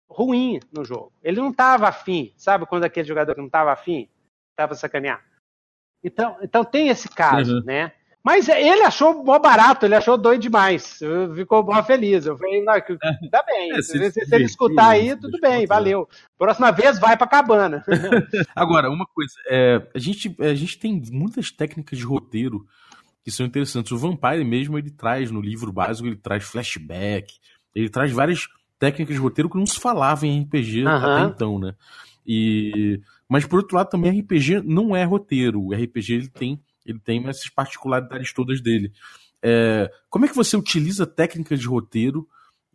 [0.07, 1.11] ruim no jogo.
[1.22, 4.07] Ele não estava afim, sabe quando aquele jogador não estava afim,
[4.51, 5.24] estava sacanear.
[6.05, 7.64] Então, então tem esse caso, uhum.
[7.64, 7.92] né?
[8.22, 10.98] Mas ele achou mó barato, ele achou doido demais.
[11.35, 12.27] Ficou mó feliz.
[12.27, 12.74] Eu falei, não,
[13.31, 13.72] tá bem.
[13.72, 16.07] É, se, se, ele escutar aí, tudo bem, valeu.
[16.37, 17.83] Próxima vez vai pra cabana.
[18.55, 22.66] Agora, uma coisa, é, a, gente, a gente tem muitas técnicas de roteiro
[23.28, 23.92] que são interessantes.
[23.92, 27.34] O Vampire mesmo, ele traz no livro básico, ele traz flashback,
[27.74, 30.88] ele traz várias técnicas de roteiro que não se falava em RPG uhum.
[30.88, 31.74] até então, né?
[32.26, 33.00] E...
[33.28, 35.62] Mas por outro lado, também RPG não é roteiro.
[35.62, 38.92] O RPG ele tem, ele tem essas particularidades todas dele.
[39.42, 39.90] É...
[40.08, 42.26] Como é que você utiliza técnicas de roteiro?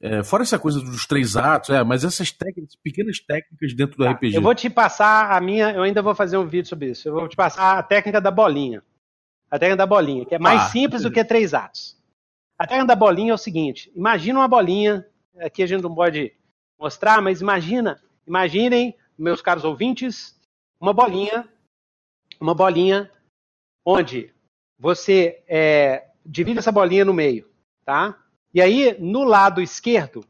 [0.06, 4.04] É, fora essa coisa dos três atos, é, mas essas técnicas, pequenas técnicas dentro do
[4.04, 4.36] tá, RPG.
[4.36, 7.08] Eu vou te passar a minha, eu ainda vou fazer um vídeo sobre isso.
[7.08, 8.84] Eu vou te passar a técnica da bolinha.
[9.54, 11.96] A técnica da bolinha, que é mais ah, simples do que três atos.
[12.58, 15.06] A técnica da bolinha é o seguinte: imagina uma bolinha,
[15.38, 16.34] aqui a gente não pode
[16.80, 20.36] mostrar, mas imagina, imaginem, meus caros ouvintes,
[20.82, 21.48] uma bolinha,
[22.42, 23.12] uma bolinha
[23.86, 24.34] onde
[24.80, 27.48] você é, divide essa bolinha no meio,
[27.86, 28.18] tá?
[28.56, 30.26] E aí, no lado esquerdo,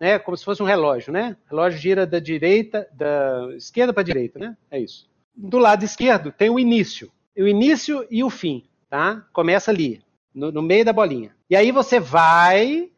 [0.00, 1.36] né, como se fosse um relógio, né?
[1.44, 4.56] O relógio gira da direita, da esquerda para direita, né?
[4.70, 5.10] É isso.
[5.36, 9.24] Do lado esquerdo tem o início o início e o fim, tá?
[9.32, 10.02] Começa ali,
[10.34, 11.34] no, no meio da bolinha.
[11.48, 12.90] E aí você vai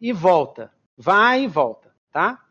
[0.00, 2.42] e volta, vai e volta, tá?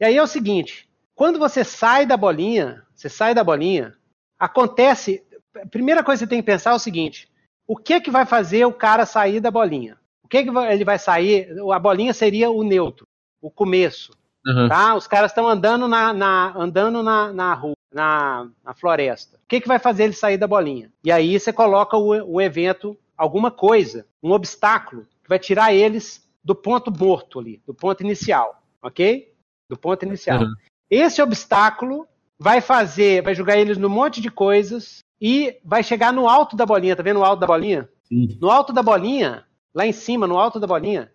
[0.00, 3.96] E aí é o seguinte, quando você sai da bolinha, você sai da bolinha,
[4.38, 5.24] acontece,
[5.56, 7.28] a primeira coisa que você tem que pensar é o seguinte,
[7.66, 9.98] o que que vai fazer o cara sair da bolinha?
[10.22, 11.48] O que que ele vai sair?
[11.72, 13.06] A bolinha seria o neutro,
[13.40, 14.12] o começo,
[14.46, 14.68] uhum.
[14.68, 14.94] tá?
[14.94, 19.36] Os caras estão andando na, na andando na, na rua na, na floresta.
[19.36, 20.92] O que, que vai fazer ele sair da bolinha?
[21.02, 26.26] E aí você coloca o, o evento, alguma coisa, um obstáculo, que vai tirar eles
[26.42, 29.32] do ponto morto ali, do ponto inicial, ok?
[29.68, 30.42] Do ponto inicial.
[30.42, 30.54] Uhum.
[30.90, 32.06] Esse obstáculo
[32.38, 36.64] vai fazer, vai jogar eles num monte de coisas e vai chegar no alto da
[36.64, 36.96] bolinha.
[36.96, 37.88] Tá vendo o alto da bolinha?
[38.04, 38.38] Sim.
[38.40, 41.12] No alto da bolinha, lá em cima, no alto da bolinha,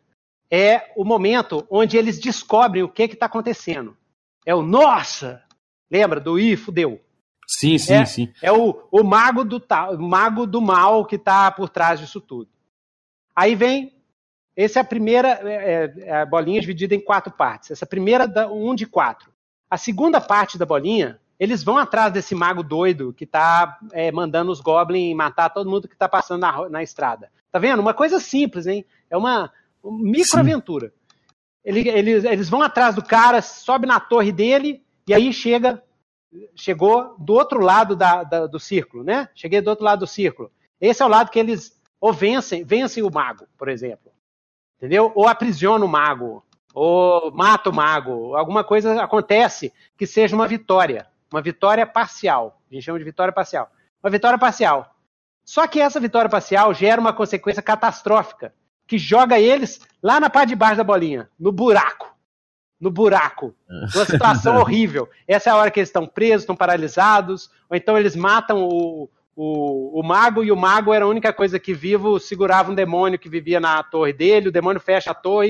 [0.51, 3.97] é o momento onde eles descobrem o que está acontecendo.
[4.45, 5.41] É o nossa,
[5.93, 6.99] Lembra do I, fudeu.
[7.47, 8.34] Sim, sim, é, sim.
[8.41, 9.62] É o, o mago do
[9.99, 12.49] mago do mal que está por trás disso tudo.
[13.36, 13.93] Aí vem.
[14.56, 17.69] Essa é a primeira é, é, é, a bolinha dividida em quatro partes.
[17.69, 19.32] Essa primeira, um de quatro.
[19.69, 24.51] A segunda parte da bolinha, eles vão atrás desse mago doido que está é, mandando
[24.51, 27.32] os goblins matar todo mundo que está passando na, na estrada.
[27.51, 27.79] Tá vendo?
[27.79, 28.84] Uma coisa simples, hein?
[29.10, 29.51] É uma,
[29.84, 30.91] uma microaventura.
[31.63, 35.83] Ele, eles, eles vão atrás do cara, sobe na torre dele, e aí chega,
[36.55, 39.29] chegou do outro lado da, da, do círculo, né?
[39.35, 40.51] Cheguei do outro lado do círculo.
[40.79, 44.11] Esse é o lado que eles ou vencem, vencem o mago, por exemplo.
[44.77, 45.11] Entendeu?
[45.15, 46.43] Ou aprisionam o mago.
[46.73, 52.61] ou mata o mago, alguma coisa acontece que seja uma vitória, uma vitória parcial.
[52.69, 53.71] A gente chama de vitória parcial.
[54.03, 54.93] Uma vitória parcial.
[55.45, 58.53] Só que essa vitória parcial gera uma consequência catastrófica,
[58.87, 62.12] que joga eles lá na parte de baixo da bolinha, no buraco.
[62.79, 63.55] No buraco.
[63.69, 65.09] Uma situação horrível.
[65.27, 69.09] Essa é a hora que eles estão presos, estão paralisados, ou então eles matam o,
[69.36, 73.17] o, o, mago, e o mago era a única coisa que vivo segurava um demônio
[73.17, 75.49] que vivia na torre dele, o demônio fecha a torre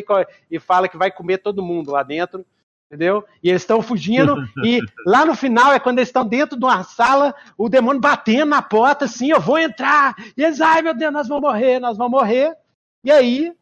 [0.50, 2.46] e, e fala que vai comer todo mundo lá dentro,
[2.88, 3.26] entendeu?
[3.42, 6.84] E eles estão fugindo, e lá no final é quando eles estão dentro de uma
[6.84, 11.12] sala, o demônio batendo na porta, assim, eu vou entrar, e eles, ai meu Deus,
[11.12, 12.56] nós vamos morrer, nós vamos morrer,
[13.04, 13.54] e aí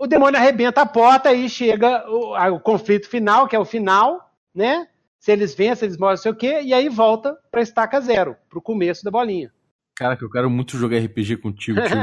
[0.00, 4.32] o demônio arrebenta a porta e chega o, o conflito final, que é o final,
[4.54, 4.88] né?
[5.20, 8.34] se eles vencem, eles morrem, não sei o quê, e aí volta pra estaca zero,
[8.48, 9.52] pro começo da bolinha.
[9.94, 11.98] Cara, que eu quero muito jogar RPG contigo, tio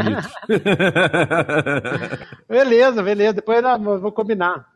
[2.47, 4.67] beleza, beleza, depois eu vou combinar.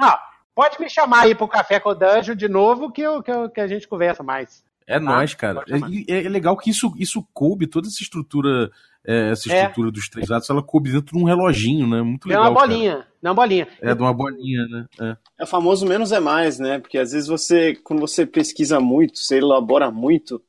[0.00, 0.18] Ah,
[0.54, 3.50] pode me chamar aí pro Café com o Danjo de novo, que, eu, que, eu,
[3.50, 4.64] que a gente conversa mais.
[4.86, 5.00] É tá?
[5.00, 5.62] nóis, cara.
[6.08, 8.70] É, é, legal que isso, isso coube, toda essa estrutura
[9.06, 9.56] é, essa é.
[9.56, 9.92] estrutura é.
[9.92, 12.02] dos três lados, ela coube dentro de um reloginho, né?
[12.02, 12.44] Muito legal.
[12.44, 13.06] É uma bolinha, cara.
[13.22, 13.68] é uma bolinha.
[13.80, 14.86] É de uma bolinha, né?
[15.00, 15.16] É.
[15.40, 16.78] é o famoso menos é mais, né?
[16.78, 20.42] Porque às vezes você, quando você pesquisa muito, você elabora muito,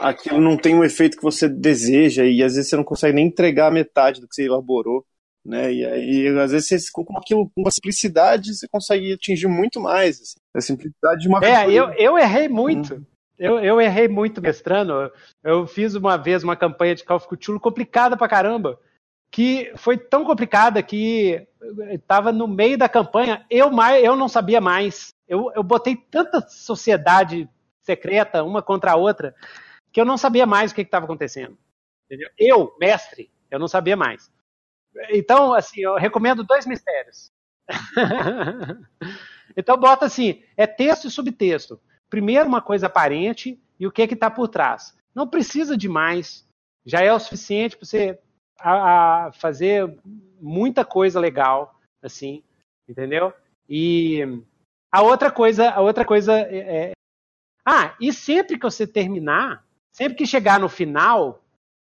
[0.00, 3.26] aquilo não tem o efeito que você deseja e às vezes você não consegue nem
[3.26, 5.04] entregar a metade do que você elaborou.
[5.44, 5.72] Né?
[5.74, 10.20] E aí, às vezes, você, com aquilo, com uma simplicidade, você consegue atingir muito mais.
[10.20, 10.36] Assim.
[10.54, 12.94] A simplicidade de uma É, eu, eu errei muito.
[12.94, 13.04] Hum.
[13.44, 15.12] Eu, eu errei muito mestrando.
[15.42, 18.80] Eu fiz uma vez uma campanha de Call of Cthulhu complicada pra caramba.
[19.30, 21.46] Que foi tão complicada que
[21.90, 25.12] estava no meio da campanha, eu, mais, eu não sabia mais.
[25.28, 27.46] Eu, eu botei tanta sociedade
[27.82, 29.34] secreta, uma contra a outra,
[29.92, 31.58] que eu não sabia mais o que estava acontecendo.
[32.06, 32.30] Entendeu?
[32.38, 34.32] Eu, mestre, eu não sabia mais.
[35.10, 37.30] Então, assim, eu recomendo dois mistérios.
[39.54, 41.78] então, bota assim: é texto e subtexto
[42.14, 44.96] primeiro uma coisa aparente e o que é que está por trás.
[45.12, 46.46] Não precisa de mais.
[46.86, 48.16] Já é o suficiente para você
[48.60, 49.98] a, a fazer
[50.40, 52.44] muita coisa legal, assim,
[52.88, 53.32] entendeu?
[53.68, 54.20] E
[54.92, 56.92] a outra coisa, a outra coisa é, é,
[57.66, 61.42] ah, e sempre que você terminar, sempre que chegar no final,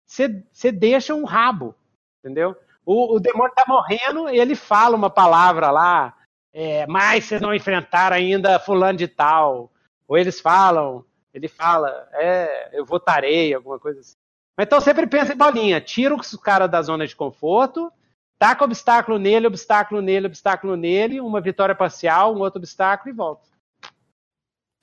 [0.07, 1.75] você, você deixa um rabo,
[2.23, 2.55] entendeu?
[2.85, 6.15] O, o demônio tá morrendo ele fala uma palavra lá,
[6.53, 9.73] é, mas vocês não enfrentaram ainda fulano de tal,
[10.07, 14.15] ou eles falam, ele fala, é, eu votarei, alguma coisa assim.
[14.57, 17.91] Mas então sempre pensa em bolinha, tira o cara da zona de conforto,
[18.37, 23.47] taca obstáculo nele, obstáculo nele, obstáculo nele, uma vitória parcial, um outro obstáculo e volta.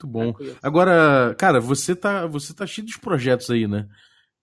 [0.03, 0.55] Muito bom.
[0.61, 3.87] Agora, cara, você tá, você tá cheio de projetos aí, né?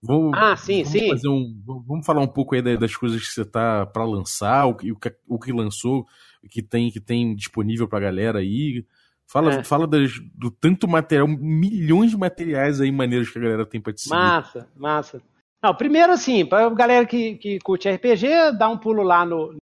[0.00, 1.08] Vamos, ah, sim, vamos sim.
[1.08, 4.74] Fazer um, vamos falar um pouco aí das coisas que você tá para lançar, o
[4.74, 4.92] que,
[5.26, 6.06] o que lançou,
[6.42, 8.86] o que tem, que tem disponível pra galera aí.
[9.30, 9.64] Fala, é.
[9.64, 13.92] fala das, do tanto material, milhões de materiais aí maneiros que a galera tem pra
[13.92, 14.14] te seguir.
[14.14, 15.22] Massa, massa.
[15.62, 19.54] Não, primeiro assim, pra galera que, que curte RPG, dá um pulo lá no.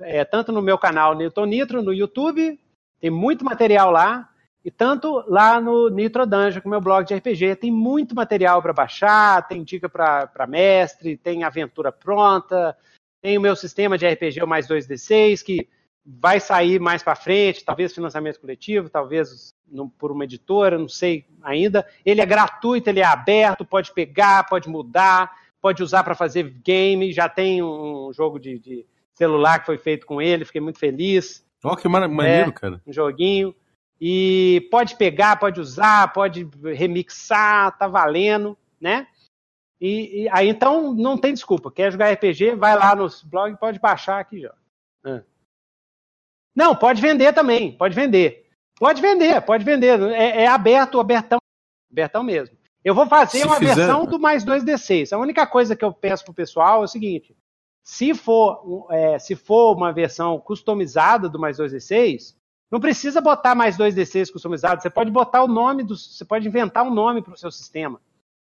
[0.00, 2.58] É, tanto no meu canal Newton Nitro, no YouTube,
[3.00, 4.28] tem muito material lá,
[4.64, 8.60] e tanto lá no Nitro Dungeon, com é meu blog de RPG, tem muito material
[8.60, 12.76] para baixar, tem dica para mestre, tem aventura pronta,
[13.20, 15.68] tem o meu sistema de RPG o mais 2D6, que
[16.04, 19.54] vai sair mais para frente, talvez financiamento coletivo, talvez
[19.98, 21.86] por uma editora, não sei ainda.
[22.04, 27.12] Ele é gratuito, ele é aberto, pode pegar, pode mudar, pode usar para fazer game.
[27.12, 31.46] Já tem um jogo de, de, celular que foi feito com ele, fiquei muito feliz.
[31.64, 32.82] Ó, oh, que maneiro, é, cara.
[32.86, 33.54] Um joguinho.
[34.00, 39.06] E pode pegar, pode usar, pode remixar, tá valendo, né?
[39.80, 41.70] E, e aí então não tem desculpa.
[41.70, 42.56] Quer jogar RPG?
[42.56, 44.52] Vai lá nos blogs, pode baixar aqui já.
[45.04, 45.22] Ah.
[46.54, 48.46] Não, pode vender também, pode vender.
[48.78, 50.00] Pode vender, pode vender.
[50.12, 51.38] É, é aberto, abertão,
[51.90, 52.56] abertão mesmo.
[52.84, 53.74] Eu vou fazer se uma fizer...
[53.74, 55.12] versão do mais 2D6.
[55.12, 57.36] A única coisa que eu peço pro pessoal é o seguinte:
[57.82, 62.34] se for, é, se for uma versão customizada do mais 2D6,
[62.70, 64.82] não precisa botar mais 2D6 customizado.
[64.82, 65.96] Você pode botar o nome do.
[65.96, 68.00] Você pode inventar um nome para o seu sistema.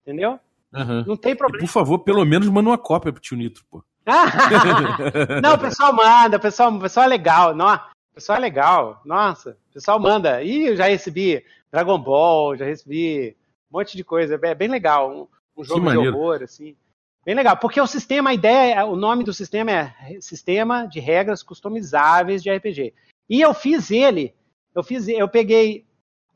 [0.03, 0.39] Entendeu?
[0.73, 1.05] Uhum.
[1.07, 1.65] Não tem problema.
[1.65, 3.83] E, por favor, pelo menos manda uma cópia pro tio Nitro, pô.
[5.43, 7.55] não, o pessoal manda, o pessoal, o pessoal é legal.
[7.55, 9.01] Não, o pessoal é legal.
[9.05, 10.43] Nossa, o pessoal manda.
[10.43, 13.37] E eu já recebi Dragon Ball, já recebi
[13.71, 14.39] um monte de coisa.
[14.43, 15.11] É bem legal.
[15.11, 16.77] Um, um jogo de horror, assim.
[17.25, 17.57] Bem legal.
[17.57, 22.43] Porque o sistema, a ideia, é, o nome do sistema é Sistema de Regras Customizáveis
[22.43, 22.93] de RPG.
[23.29, 24.35] E eu fiz ele,
[24.75, 25.87] eu fiz, eu peguei.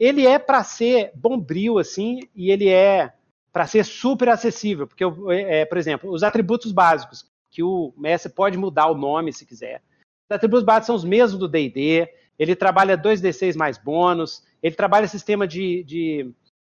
[0.00, 3.12] Ele é para ser bombril, assim, e ele é
[3.52, 4.87] para ser super acessível.
[4.87, 7.26] Porque, é, por exemplo, os atributos básicos
[7.59, 9.83] que o mestre pode mudar o nome se quiser.
[10.31, 15.09] Os atributos básicos são os mesmos do D&D, ele trabalha 2d6 mais bônus, ele trabalha
[15.09, 15.83] sistema de...
[15.83, 16.31] de...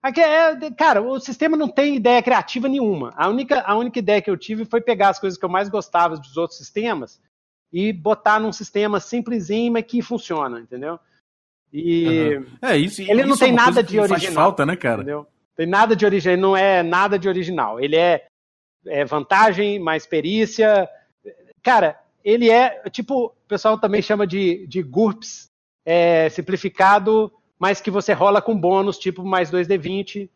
[0.04, 3.14] É, cara, o sistema não tem ideia criativa nenhuma.
[3.16, 5.70] A única, a única ideia que eu tive foi pegar as coisas que eu mais
[5.70, 7.22] gostava dos outros sistemas
[7.72, 11.00] e botar num sistema simplesinho, mas que funciona, entendeu?
[11.72, 12.46] E uhum.
[12.60, 14.20] é, isso, ele isso não tem é nada de original.
[14.20, 15.04] Faz falta, né, cara?
[15.04, 15.28] Entendeu?
[15.56, 17.80] Tem nada de original, não é nada de original.
[17.80, 18.26] Ele é,
[18.86, 20.90] é vantagem, mais perícia.
[21.62, 25.50] Cara, ele é, tipo, o pessoal também chama de, de GURPS
[25.86, 30.30] é, simplificado, mas que você rola com bônus, tipo mais 2D20.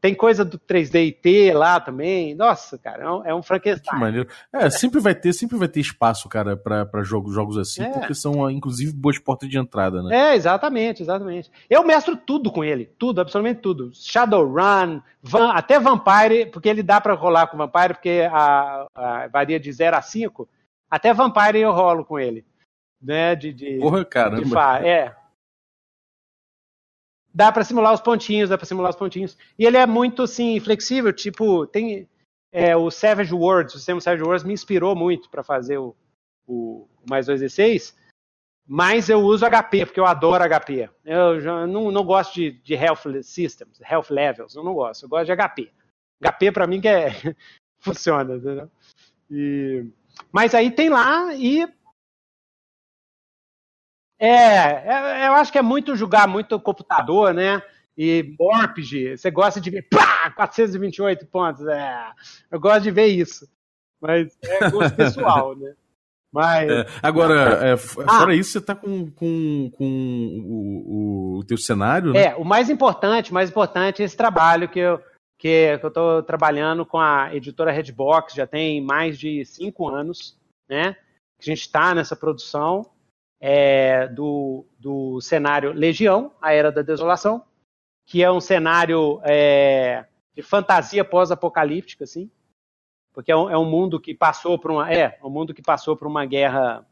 [0.00, 2.32] Tem coisa do 3D IT lá também.
[2.34, 3.90] Nossa, cara, é um, é um Frankenstein.
[3.92, 4.28] Que maneiro.
[4.52, 7.90] É, sempre vai ter, sempre vai ter espaço, cara, para jogos, jogos assim, é.
[7.90, 10.30] porque são, inclusive, boas portas de entrada, né?
[10.30, 11.50] É, exatamente, exatamente.
[11.68, 13.90] Eu mestro tudo com ele, tudo, absolutamente tudo.
[13.92, 19.58] Shadowrun, Van, até Vampire, porque ele dá para rolar com Vampire, porque a, a, varia
[19.58, 20.48] de 0 a 5.
[20.88, 22.46] Até Vampire eu rolo com ele.
[23.00, 24.78] Né, de, de, Porra, caramba.
[24.80, 25.14] De é,
[27.32, 29.36] dá para simular os pontinhos, dá para simular os pontinhos.
[29.58, 32.08] E ele é muito assim flexível, tipo, tem
[32.52, 35.94] é, o Savage Worlds, o sistema Savage Worlds me inspirou muito para fazer o,
[36.46, 37.94] o, mais 2d6,
[38.66, 40.90] mas eu uso HP, porque eu adoro HP.
[41.04, 45.08] Eu já não, não gosto de, de Health Systems, Health Levels, eu não gosto, eu
[45.08, 45.70] gosto de HP.
[46.22, 47.10] HP para mim que é
[47.78, 48.70] funciona, entendeu?
[49.30, 49.86] E,
[50.32, 51.68] mas aí tem lá e
[54.18, 57.62] é, é, eu acho que é muito julgar muito computador, né?
[57.96, 61.66] E Morpg, você gosta de ver, pá, 428 pontos.
[61.66, 62.12] É,
[62.50, 63.48] eu gosto de ver isso.
[64.00, 65.74] Mas é gosto pessoal, né?
[66.32, 66.70] Mas...
[66.70, 69.84] É, agora, é, fora ah, isso, você tá com, com, com
[70.44, 72.26] o, o, o teu cenário, né?
[72.26, 75.00] É, o mais importante, mais importante é esse trabalho que eu,
[75.38, 80.36] que, que eu tô trabalhando com a editora Redbox, já tem mais de cinco anos,
[80.68, 80.94] né?
[81.40, 82.84] Que a gente está nessa produção
[83.40, 87.44] é, do, do cenário Legião, a Era da Desolação,
[88.06, 92.30] que é um cenário é, de fantasia pós-apocalíptica, assim,
[93.12, 95.96] porque é um, é um, mundo que passou por uma é um mundo que passou
[95.96, 96.86] por uma guerra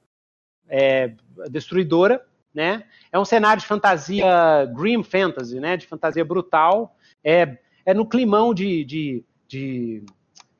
[0.68, 1.14] é,
[1.50, 2.84] destruidora, né?
[3.12, 5.76] É um cenário de fantasia grim fantasy, né?
[5.76, 10.04] De fantasia brutal, é, é no climão de, de, de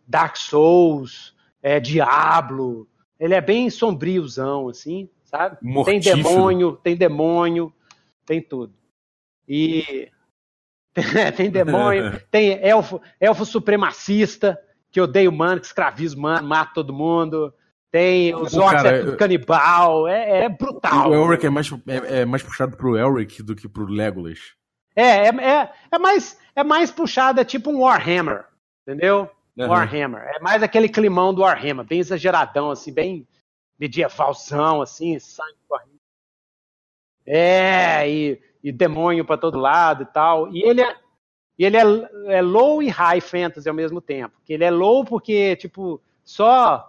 [0.06, 2.88] Dark Souls, é, Diablo.
[3.18, 5.58] Ele é bem sombriozão, assim sabe?
[5.60, 6.14] Mortífero.
[6.14, 7.72] Tem demônio, tem demônio,
[8.24, 8.72] tem tudo.
[9.46, 10.08] E
[11.36, 14.58] tem demônio, tem elfo, elfo supremacista,
[14.90, 17.52] que odeia humano, que escraviza humano, mata todo mundo.
[17.90, 21.10] Tem os o orcs cara, é canibal, é, é, brutal.
[21.10, 24.38] O Elric é mais, é, é, mais puxado pro Elric do que pro Legolas.
[24.94, 28.44] É, é, é, é, mais, é mais puxado, é tipo um Warhammer,
[28.82, 29.30] entendeu?
[29.56, 29.68] Uhum.
[29.68, 30.20] Warhammer.
[30.22, 33.26] É mais aquele climão do Warhammer, bem exageradão, assim, bem
[33.78, 36.00] medievalzão, assim, sangue correndo.
[37.26, 40.52] É, e, e demônio para todo lado e tal.
[40.52, 40.96] E ele é,
[41.58, 41.82] e ele é,
[42.36, 44.40] é, low e high fantasy ao mesmo tempo.
[44.44, 46.88] Que ele é low porque, tipo, só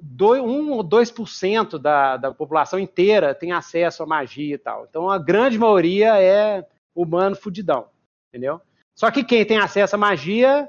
[0.00, 4.86] 1 ou 2% da, da população inteira tem acesso à magia e tal.
[4.88, 7.88] Então a grande maioria é humano fudidão,
[8.28, 8.60] entendeu?
[8.94, 10.68] Só que quem tem acesso à magia,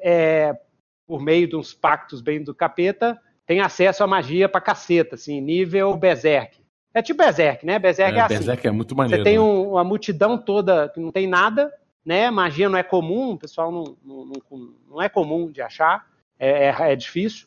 [0.00, 0.58] é,
[1.06, 5.40] por meio de uns pactos bem do capeta, tem acesso à magia pra caceta, assim,
[5.40, 6.60] nível Berserk.
[6.94, 7.78] É tipo Berserk, né?
[7.78, 8.34] Berserk é, é assim.
[8.34, 9.22] Berserk é muito maneiro.
[9.22, 9.44] Você tem né?
[9.44, 11.72] um, uma multidão toda que não tem nada,
[12.04, 12.30] né?
[12.30, 16.06] Magia não é comum, o pessoal não, não, não, não é comum de achar,
[16.38, 17.46] é, é, é, difícil.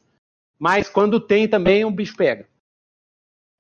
[0.58, 2.48] Mas quando tem também, o bicho pega.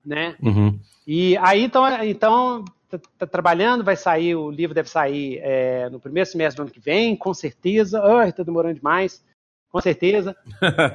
[0.03, 0.35] Né?
[0.41, 0.79] Uhum.
[1.05, 5.99] E aí, então, então tá, tá, trabalhando, vai sair, o livro deve sair é, no
[5.99, 8.01] primeiro semestre do ano que vem, com certeza.
[8.01, 9.23] Ai, tá demorando demais
[9.75, 10.33] com certeza.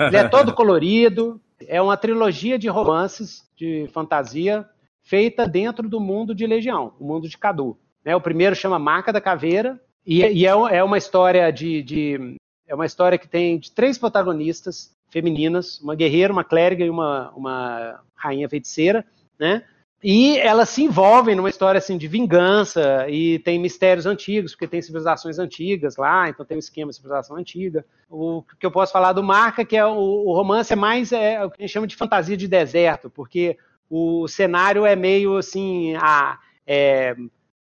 [0.09, 1.39] Ele é todo colorido.
[1.69, 4.67] É uma trilogia de romances de fantasia
[5.03, 7.77] feita dentro do mundo de Legião, o mundo de Cadu.
[8.03, 8.17] Né?
[8.17, 12.75] O primeiro chama Marca da Caveira e, e é, é, uma história de, de, é
[12.75, 18.01] uma história que tem de três protagonistas femininas, uma guerreira, uma clériga e uma, uma
[18.15, 19.05] rainha feiticeira,
[19.39, 19.63] né?
[20.03, 24.81] E elas se envolvem numa história assim de vingança e tem mistérios antigos, porque tem
[24.81, 27.85] civilizações antigas lá, então tem um esquema de civilização antiga.
[28.09, 31.45] O que eu posso falar do Marca, que é o, o romance é mais é,
[31.45, 33.59] o que a gente chama de fantasia de deserto, porque
[33.91, 37.15] o cenário é meio assim a, é,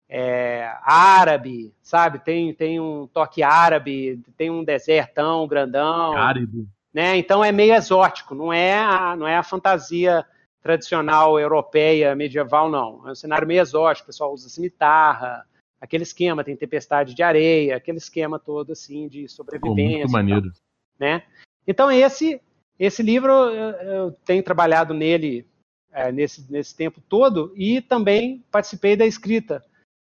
[0.08, 2.18] é, árabe, sabe?
[2.18, 6.12] Tem, tem um toque árabe, tem um desertão grandão.
[6.16, 6.68] Árido.
[6.92, 7.16] Né?
[7.16, 10.24] Então é meio exótico, não é a, não é a fantasia
[10.66, 13.08] tradicional europeia, medieval, não.
[13.08, 15.46] É um cenário meio exótico, o pessoal usa cimitarra,
[15.80, 19.98] aquele esquema, tem tempestade de areia, aquele esquema todo assim de sobrevivência.
[19.98, 20.52] muito maneiro.
[20.98, 21.22] né?
[21.66, 22.40] Então esse
[22.78, 25.46] esse livro eu, eu tenho trabalhado nele
[25.92, 29.64] é, nesse, nesse tempo todo e também participei da escrita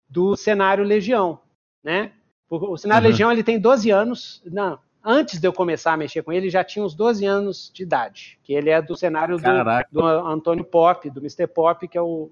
[0.10, 1.40] do cenário Legião,
[1.84, 2.12] né?
[2.50, 3.12] O cenário uhum.
[3.12, 6.64] Legião ele tem 12 anos, não, antes de eu começar a mexer com ele, já
[6.64, 9.44] tinha uns 12 anos de idade, que ele é do cenário do,
[9.92, 11.48] do Antônio Pop, do Mr.
[11.48, 12.32] Pop, que é o,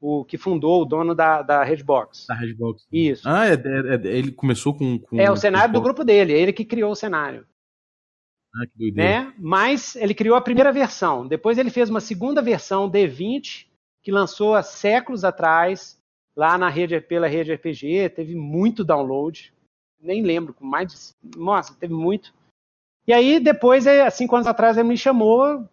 [0.00, 2.26] o que fundou, o dono da, da Redbox.
[2.28, 2.86] Da Redbox.
[2.92, 3.28] Isso.
[3.28, 6.38] Ah, é, é, é, ele começou com, com É o cenário do grupo dele, é
[6.38, 7.46] ele que criou o cenário.
[8.54, 9.24] Ah, que doideira.
[9.24, 9.34] Né?
[9.38, 11.26] Mas ele criou a primeira versão.
[11.26, 13.66] Depois ele fez uma segunda versão D20,
[14.02, 16.00] que lançou há séculos atrás,
[16.36, 19.52] lá na rede, pela rede RPG, teve muito download.
[20.00, 21.38] Nem lembro, com mais de.
[21.38, 22.32] Nossa, teve muito.
[23.06, 25.68] E aí, depois, há cinco anos atrás, ele me chamou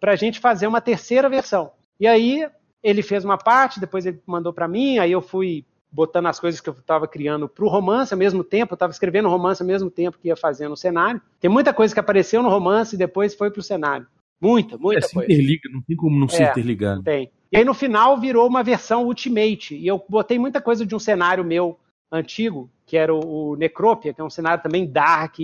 [0.00, 1.72] para a gente fazer uma terceira versão.
[1.98, 2.48] E aí,
[2.82, 6.60] ele fez uma parte, depois ele mandou para mim, aí eu fui botando as coisas
[6.60, 9.66] que eu estava criando para o romance ao mesmo tempo, eu estava escrevendo romance ao
[9.66, 11.22] mesmo tempo que ia fazendo o cenário.
[11.40, 14.06] Tem muita coisa que apareceu no romance e depois foi para o cenário.
[14.40, 15.32] Muita, muita é, coisa.
[15.32, 17.00] Interliga, não tem como não é, se interligar.
[17.02, 17.30] Tem.
[17.50, 20.98] E aí no final virou uma versão Ultimate, e eu botei muita coisa de um
[20.98, 21.78] cenário meu
[22.14, 25.36] antigo, que era o, o Necrópia, que é um cenário também dark,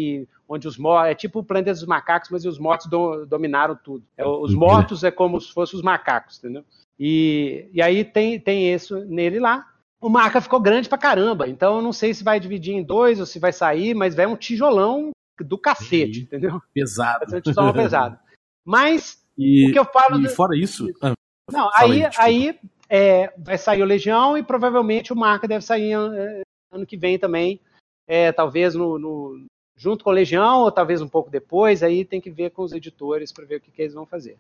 [0.49, 1.11] onde os mortos.
[1.11, 4.05] É tipo o planeta dos macacos, mas os mortos do, dominaram tudo.
[4.16, 6.64] É, os mortos é como se fossem os macacos, entendeu?
[6.99, 9.66] E, e aí tem, tem isso nele lá
[10.01, 11.49] o marca ficou grande pra caramba.
[11.49, 14.27] Então eu não sei se vai dividir em dois ou se vai sair, mas vai
[14.27, 16.61] um tijolão do cacete, entendeu?
[16.73, 17.27] Pesado.
[17.29, 18.18] Vai um tijolão pesado.
[18.64, 20.21] Mas e, o que eu falo.
[20.21, 20.89] E fora isso.
[21.03, 21.12] Ah,
[21.53, 22.59] não, aí, aí, aí
[22.89, 27.18] é, vai sair o Legião e provavelmente o marca deve sair é, ano que vem
[27.18, 27.61] também.
[28.07, 29.47] É, talvez no, no,
[29.77, 32.73] junto com o Legião, ou talvez um pouco depois, aí tem que ver com os
[32.73, 34.37] editores para ver o que, que, eles vão fazer.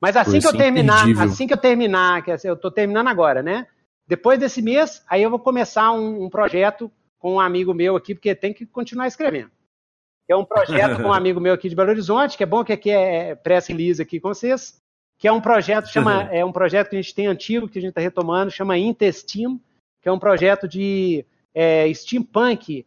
[0.00, 3.66] Mas assim que eu terminar, assim que eu terminar, que eu estou terminando agora, né?
[4.06, 8.14] Depois desse mês, aí eu vou começar um, um projeto com um amigo meu aqui,
[8.14, 9.50] porque tem que continuar escrevendo.
[10.28, 12.72] É um projeto com um amigo meu aqui de Belo Horizonte, que é bom que
[12.72, 14.80] aqui é press release aqui com vocês,
[15.18, 17.82] que é um projeto chama é um projeto que a gente tem antigo que a
[17.82, 19.60] gente está retomando, chama Intesteam,
[20.00, 22.86] que é um projeto de é, steampunk,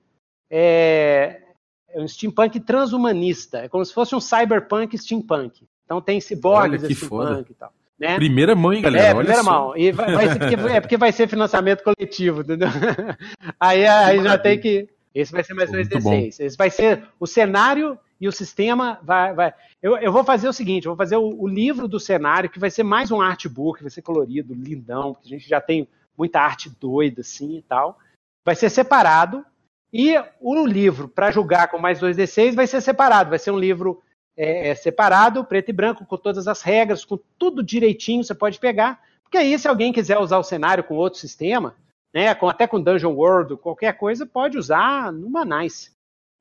[0.49, 1.41] é,
[1.89, 5.65] é, um steampunk transhumanista, é como se fosse um cyberpunk steampunk.
[5.85, 7.45] Então tem ciborgues steampunk foda.
[7.49, 7.73] e tal.
[7.99, 8.15] Né?
[8.15, 9.07] Primeira mão, hein, galera?
[9.07, 9.77] É, primeira mão.
[9.77, 12.67] E vai, vai porque, é porque vai ser financiamento coletivo, entendeu?
[13.59, 14.89] Aí, aí já tem que.
[15.13, 16.39] Esse vai ser mais um D6.
[16.39, 18.99] Esse vai ser o cenário e o sistema.
[19.03, 19.53] Vai, vai.
[19.81, 22.59] Eu, eu vou fazer o seguinte: eu vou fazer o, o, livro do cenário, que
[22.59, 25.87] vai ser mais um artbook, vai ser colorido, lindão, porque a gente já tem
[26.17, 27.97] muita arte doida assim e tal.
[28.45, 29.45] Vai ser separado.
[29.91, 33.29] E o livro, para julgar com mais dois D6, vai ser separado.
[33.29, 34.01] Vai ser um livro
[34.35, 38.59] é, é, separado, preto e branco, com todas as regras, com tudo direitinho, você pode
[38.59, 38.99] pegar.
[39.21, 41.75] Porque aí, se alguém quiser usar o cenário com outro sistema,
[42.13, 45.91] né, com, até com Dungeon World, qualquer coisa, pode usar numa Nice.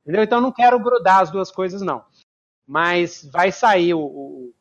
[0.03, 0.23] Entendeu?
[0.23, 2.05] Então, não quero grudar as duas coisas, não.
[2.67, 4.55] Mas vai sair o, o,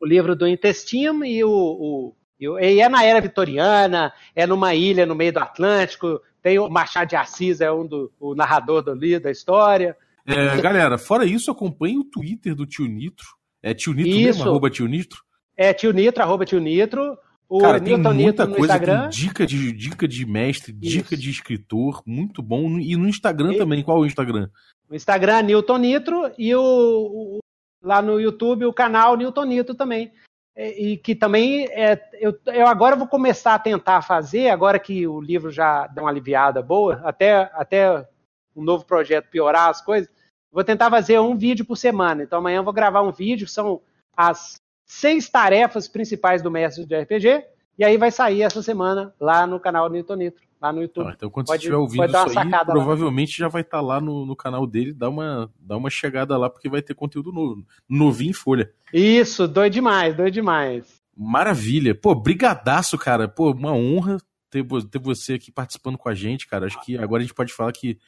[0.00, 5.04] o livro do intestino e o, o, e é na era vitoriana, é numa ilha
[5.04, 8.94] no meio do Atlântico, tem o Machado de Assis, é um do o narrador do
[8.94, 9.96] livro, da história.
[10.26, 13.26] É, galera, fora isso, acompanhe o Twitter do Tio Nitro.
[13.62, 14.38] É Tio Nitro isso.
[14.38, 15.22] mesmo, arroba Tio Nitro?
[15.56, 17.18] É Tio Nitro, arroba Tio Nitro.
[17.48, 19.08] O Cara, tem muita Nitro coisa, Instagram.
[19.08, 22.78] dica de, dica de mestre, dica de escritor, muito bom.
[22.78, 23.58] E no Instagram e...
[23.58, 24.50] também, qual é o Instagram?
[24.88, 27.38] O Instagram, Newton Nitro, e o, o,
[27.82, 30.12] lá no YouTube, o canal Newton Nitro também.
[30.58, 35.06] E, e que também, é, eu, eu agora vou começar a tentar fazer, agora que
[35.06, 38.06] o livro já deu uma aliviada boa, até, até
[38.54, 40.10] um novo projeto piorar as coisas,
[40.50, 42.22] Vou tentar fazer um vídeo por semana.
[42.22, 43.80] Então amanhã eu vou gravar um vídeo, são
[44.16, 47.44] as seis tarefas principais do mestre de RPG.
[47.78, 51.08] E aí vai sair essa semana lá no canal Nito Nitro, lá no YouTube.
[51.08, 53.46] Ah, então quando pode, você estiver ouvindo isso aí, provavelmente lá.
[53.46, 56.50] já vai estar tá lá no, no, canal dele, dá uma, dá uma chegada lá,
[56.50, 58.72] porque vai ter conteúdo novo, novinho em folha.
[58.92, 60.98] Isso, doido demais, doido demais.
[61.16, 61.94] Maravilha.
[61.94, 63.26] Pô, brigadaço, cara.
[63.26, 64.18] Pô, uma honra
[64.50, 66.66] ter, ter você aqui participando com a gente, cara.
[66.66, 67.98] Acho que agora a gente pode falar que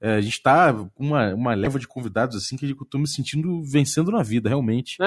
[0.00, 3.08] é, a gente está com uma, uma leva de convidados assim que eu estou me
[3.08, 4.96] sentindo vencendo na vida, realmente.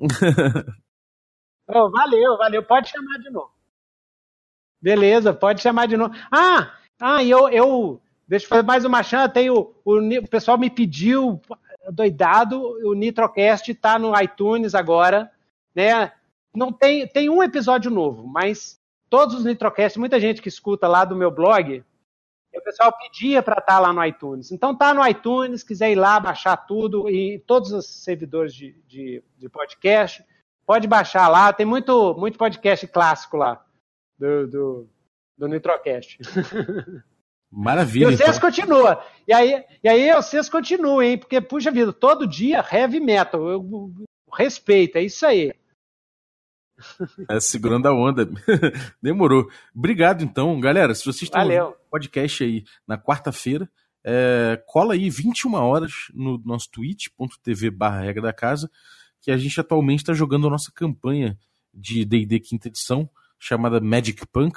[1.68, 2.62] oh, valeu, valeu.
[2.62, 3.61] Pode chamar de novo.
[4.82, 6.12] Beleza, pode chamar de novo.
[6.30, 9.32] Ah, ah eu, eu deixa eu fazer mais uma chance.
[9.32, 11.40] Tem o, o, o pessoal me pediu,
[11.92, 15.30] doidado, o Nitrocast está no iTunes agora,
[15.72, 16.10] né?
[16.54, 21.04] Não tem, tem um episódio novo, mas todos os Nitrocasts, muita gente que escuta lá
[21.04, 21.82] do meu blog,
[22.54, 24.50] o pessoal pedia para estar tá lá no iTunes.
[24.50, 29.22] Então tá no iTunes, quiser ir lá baixar tudo e todos os servidores de, de,
[29.38, 30.24] de podcast,
[30.66, 31.52] pode baixar lá.
[31.52, 33.64] Tem muito, muito podcast clássico lá
[34.22, 34.88] do, do,
[35.36, 36.18] do Nitrocast.
[37.50, 38.08] Maravilha.
[38.08, 38.40] E vocês então.
[38.40, 38.96] continuam.
[39.26, 41.18] E aí, e aí vocês continuam, hein?
[41.18, 43.42] Porque, puxa vida, todo dia heavy metal.
[43.42, 43.92] Eu, eu,
[44.32, 45.52] respeito, é isso aí.
[47.28, 48.26] É, segurando a onda.
[49.02, 49.48] Demorou.
[49.74, 50.58] Obrigado, então.
[50.60, 51.76] Galera, se vocês estão Valeu.
[51.90, 53.68] podcast aí na quarta-feira,
[54.04, 58.70] é, cola aí 21 horas no nosso twitch.tv barra regra da casa,
[59.20, 61.38] que a gente atualmente está jogando a nossa campanha
[61.72, 63.08] de D&D quinta edição,
[63.42, 64.56] chamada Magic Punk.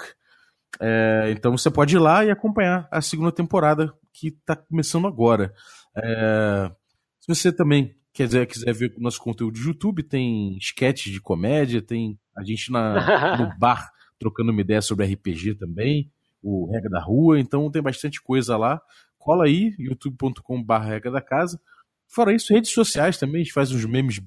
[0.80, 5.52] É, então você pode ir lá e acompanhar a segunda temporada que está começando agora.
[5.98, 6.72] É,
[7.20, 11.82] se você também quiser, quiser ver o nosso conteúdo de YouTube, tem sketches de comédia,
[11.82, 16.12] tem a gente na, no bar trocando uma ideia sobre RPG também,
[16.42, 18.80] o Regra da Rua, então tem bastante coisa lá.
[19.18, 21.60] Cola aí, youtube.com.br Regra da Casa.
[22.08, 24.22] Fora isso, redes sociais também, a gente faz uns memes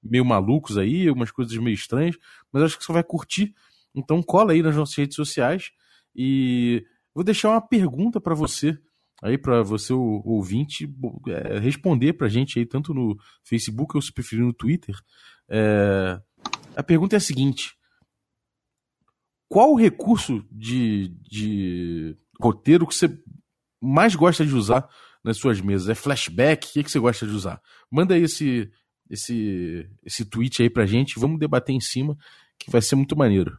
[0.00, 2.16] meio malucos aí, umas coisas meio estranhas,
[2.52, 3.52] mas acho que você vai curtir.
[3.94, 5.70] Então cola aí nas nossas redes sociais
[6.14, 6.84] e
[7.14, 8.78] vou deixar uma pergunta para você
[9.24, 10.86] aí para você o ouvinte
[11.28, 14.94] é, responder pra gente aí tanto no Facebook ou se preferir no Twitter.
[15.48, 16.20] É,
[16.76, 17.74] a pergunta é a seguinte:
[19.48, 23.08] qual recurso de, de roteiro que você
[23.80, 24.88] mais gosta de usar
[25.24, 25.88] nas suas mesas?
[25.88, 26.66] É flashback?
[26.66, 27.62] O que, que você gosta de usar?
[27.90, 28.70] Manda aí esse,
[29.08, 32.16] esse, esse tweet aí pra gente, vamos debater em cima,
[32.58, 33.58] que vai ser muito maneiro.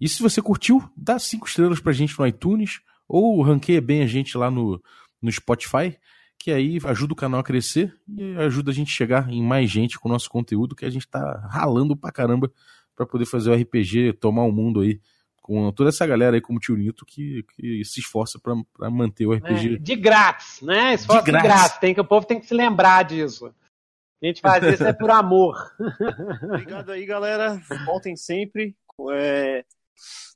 [0.00, 4.06] E se você curtiu, dá cinco estrelas pra gente no iTunes, ou ranqueia bem a
[4.06, 4.82] gente lá no,
[5.22, 5.96] no Spotify,
[6.38, 9.70] que aí ajuda o canal a crescer e ajuda a gente a chegar em mais
[9.70, 12.52] gente com o nosso conteúdo, que a gente tá ralando pra caramba
[12.94, 15.00] pra poder fazer o RPG, tomar o mundo aí,
[15.42, 18.90] com toda essa galera aí como o Tio Nito que, que se esforça pra, pra
[18.90, 19.74] manter o RPG.
[19.74, 20.94] É, de grátis, né?
[20.94, 21.50] Esforço de grátis.
[21.50, 21.78] grátis.
[21.78, 23.54] Tem que, o povo tem que se lembrar disso.
[24.22, 25.56] A gente faz isso é por amor.
[26.42, 27.60] Obrigado aí, galera.
[27.84, 28.74] Voltem sempre.
[29.12, 29.64] É,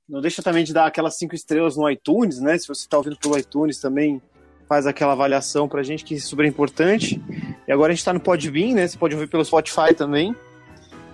[0.09, 2.59] Não deixa também de dar aquelas cinco estrelas no iTunes, né?
[2.59, 4.21] Se você está ouvindo pelo iTunes também,
[4.69, 7.23] faz aquela avaliação pra gente, que é super importante.
[7.67, 8.87] E agora a gente tá no Podbean, né?
[8.89, 10.35] Você pode ouvir pelo Spotify também.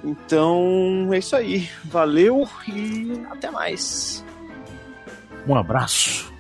[0.05, 1.69] Então, é isso aí.
[1.85, 4.25] Valeu e até mais.
[5.47, 6.36] Um abraço.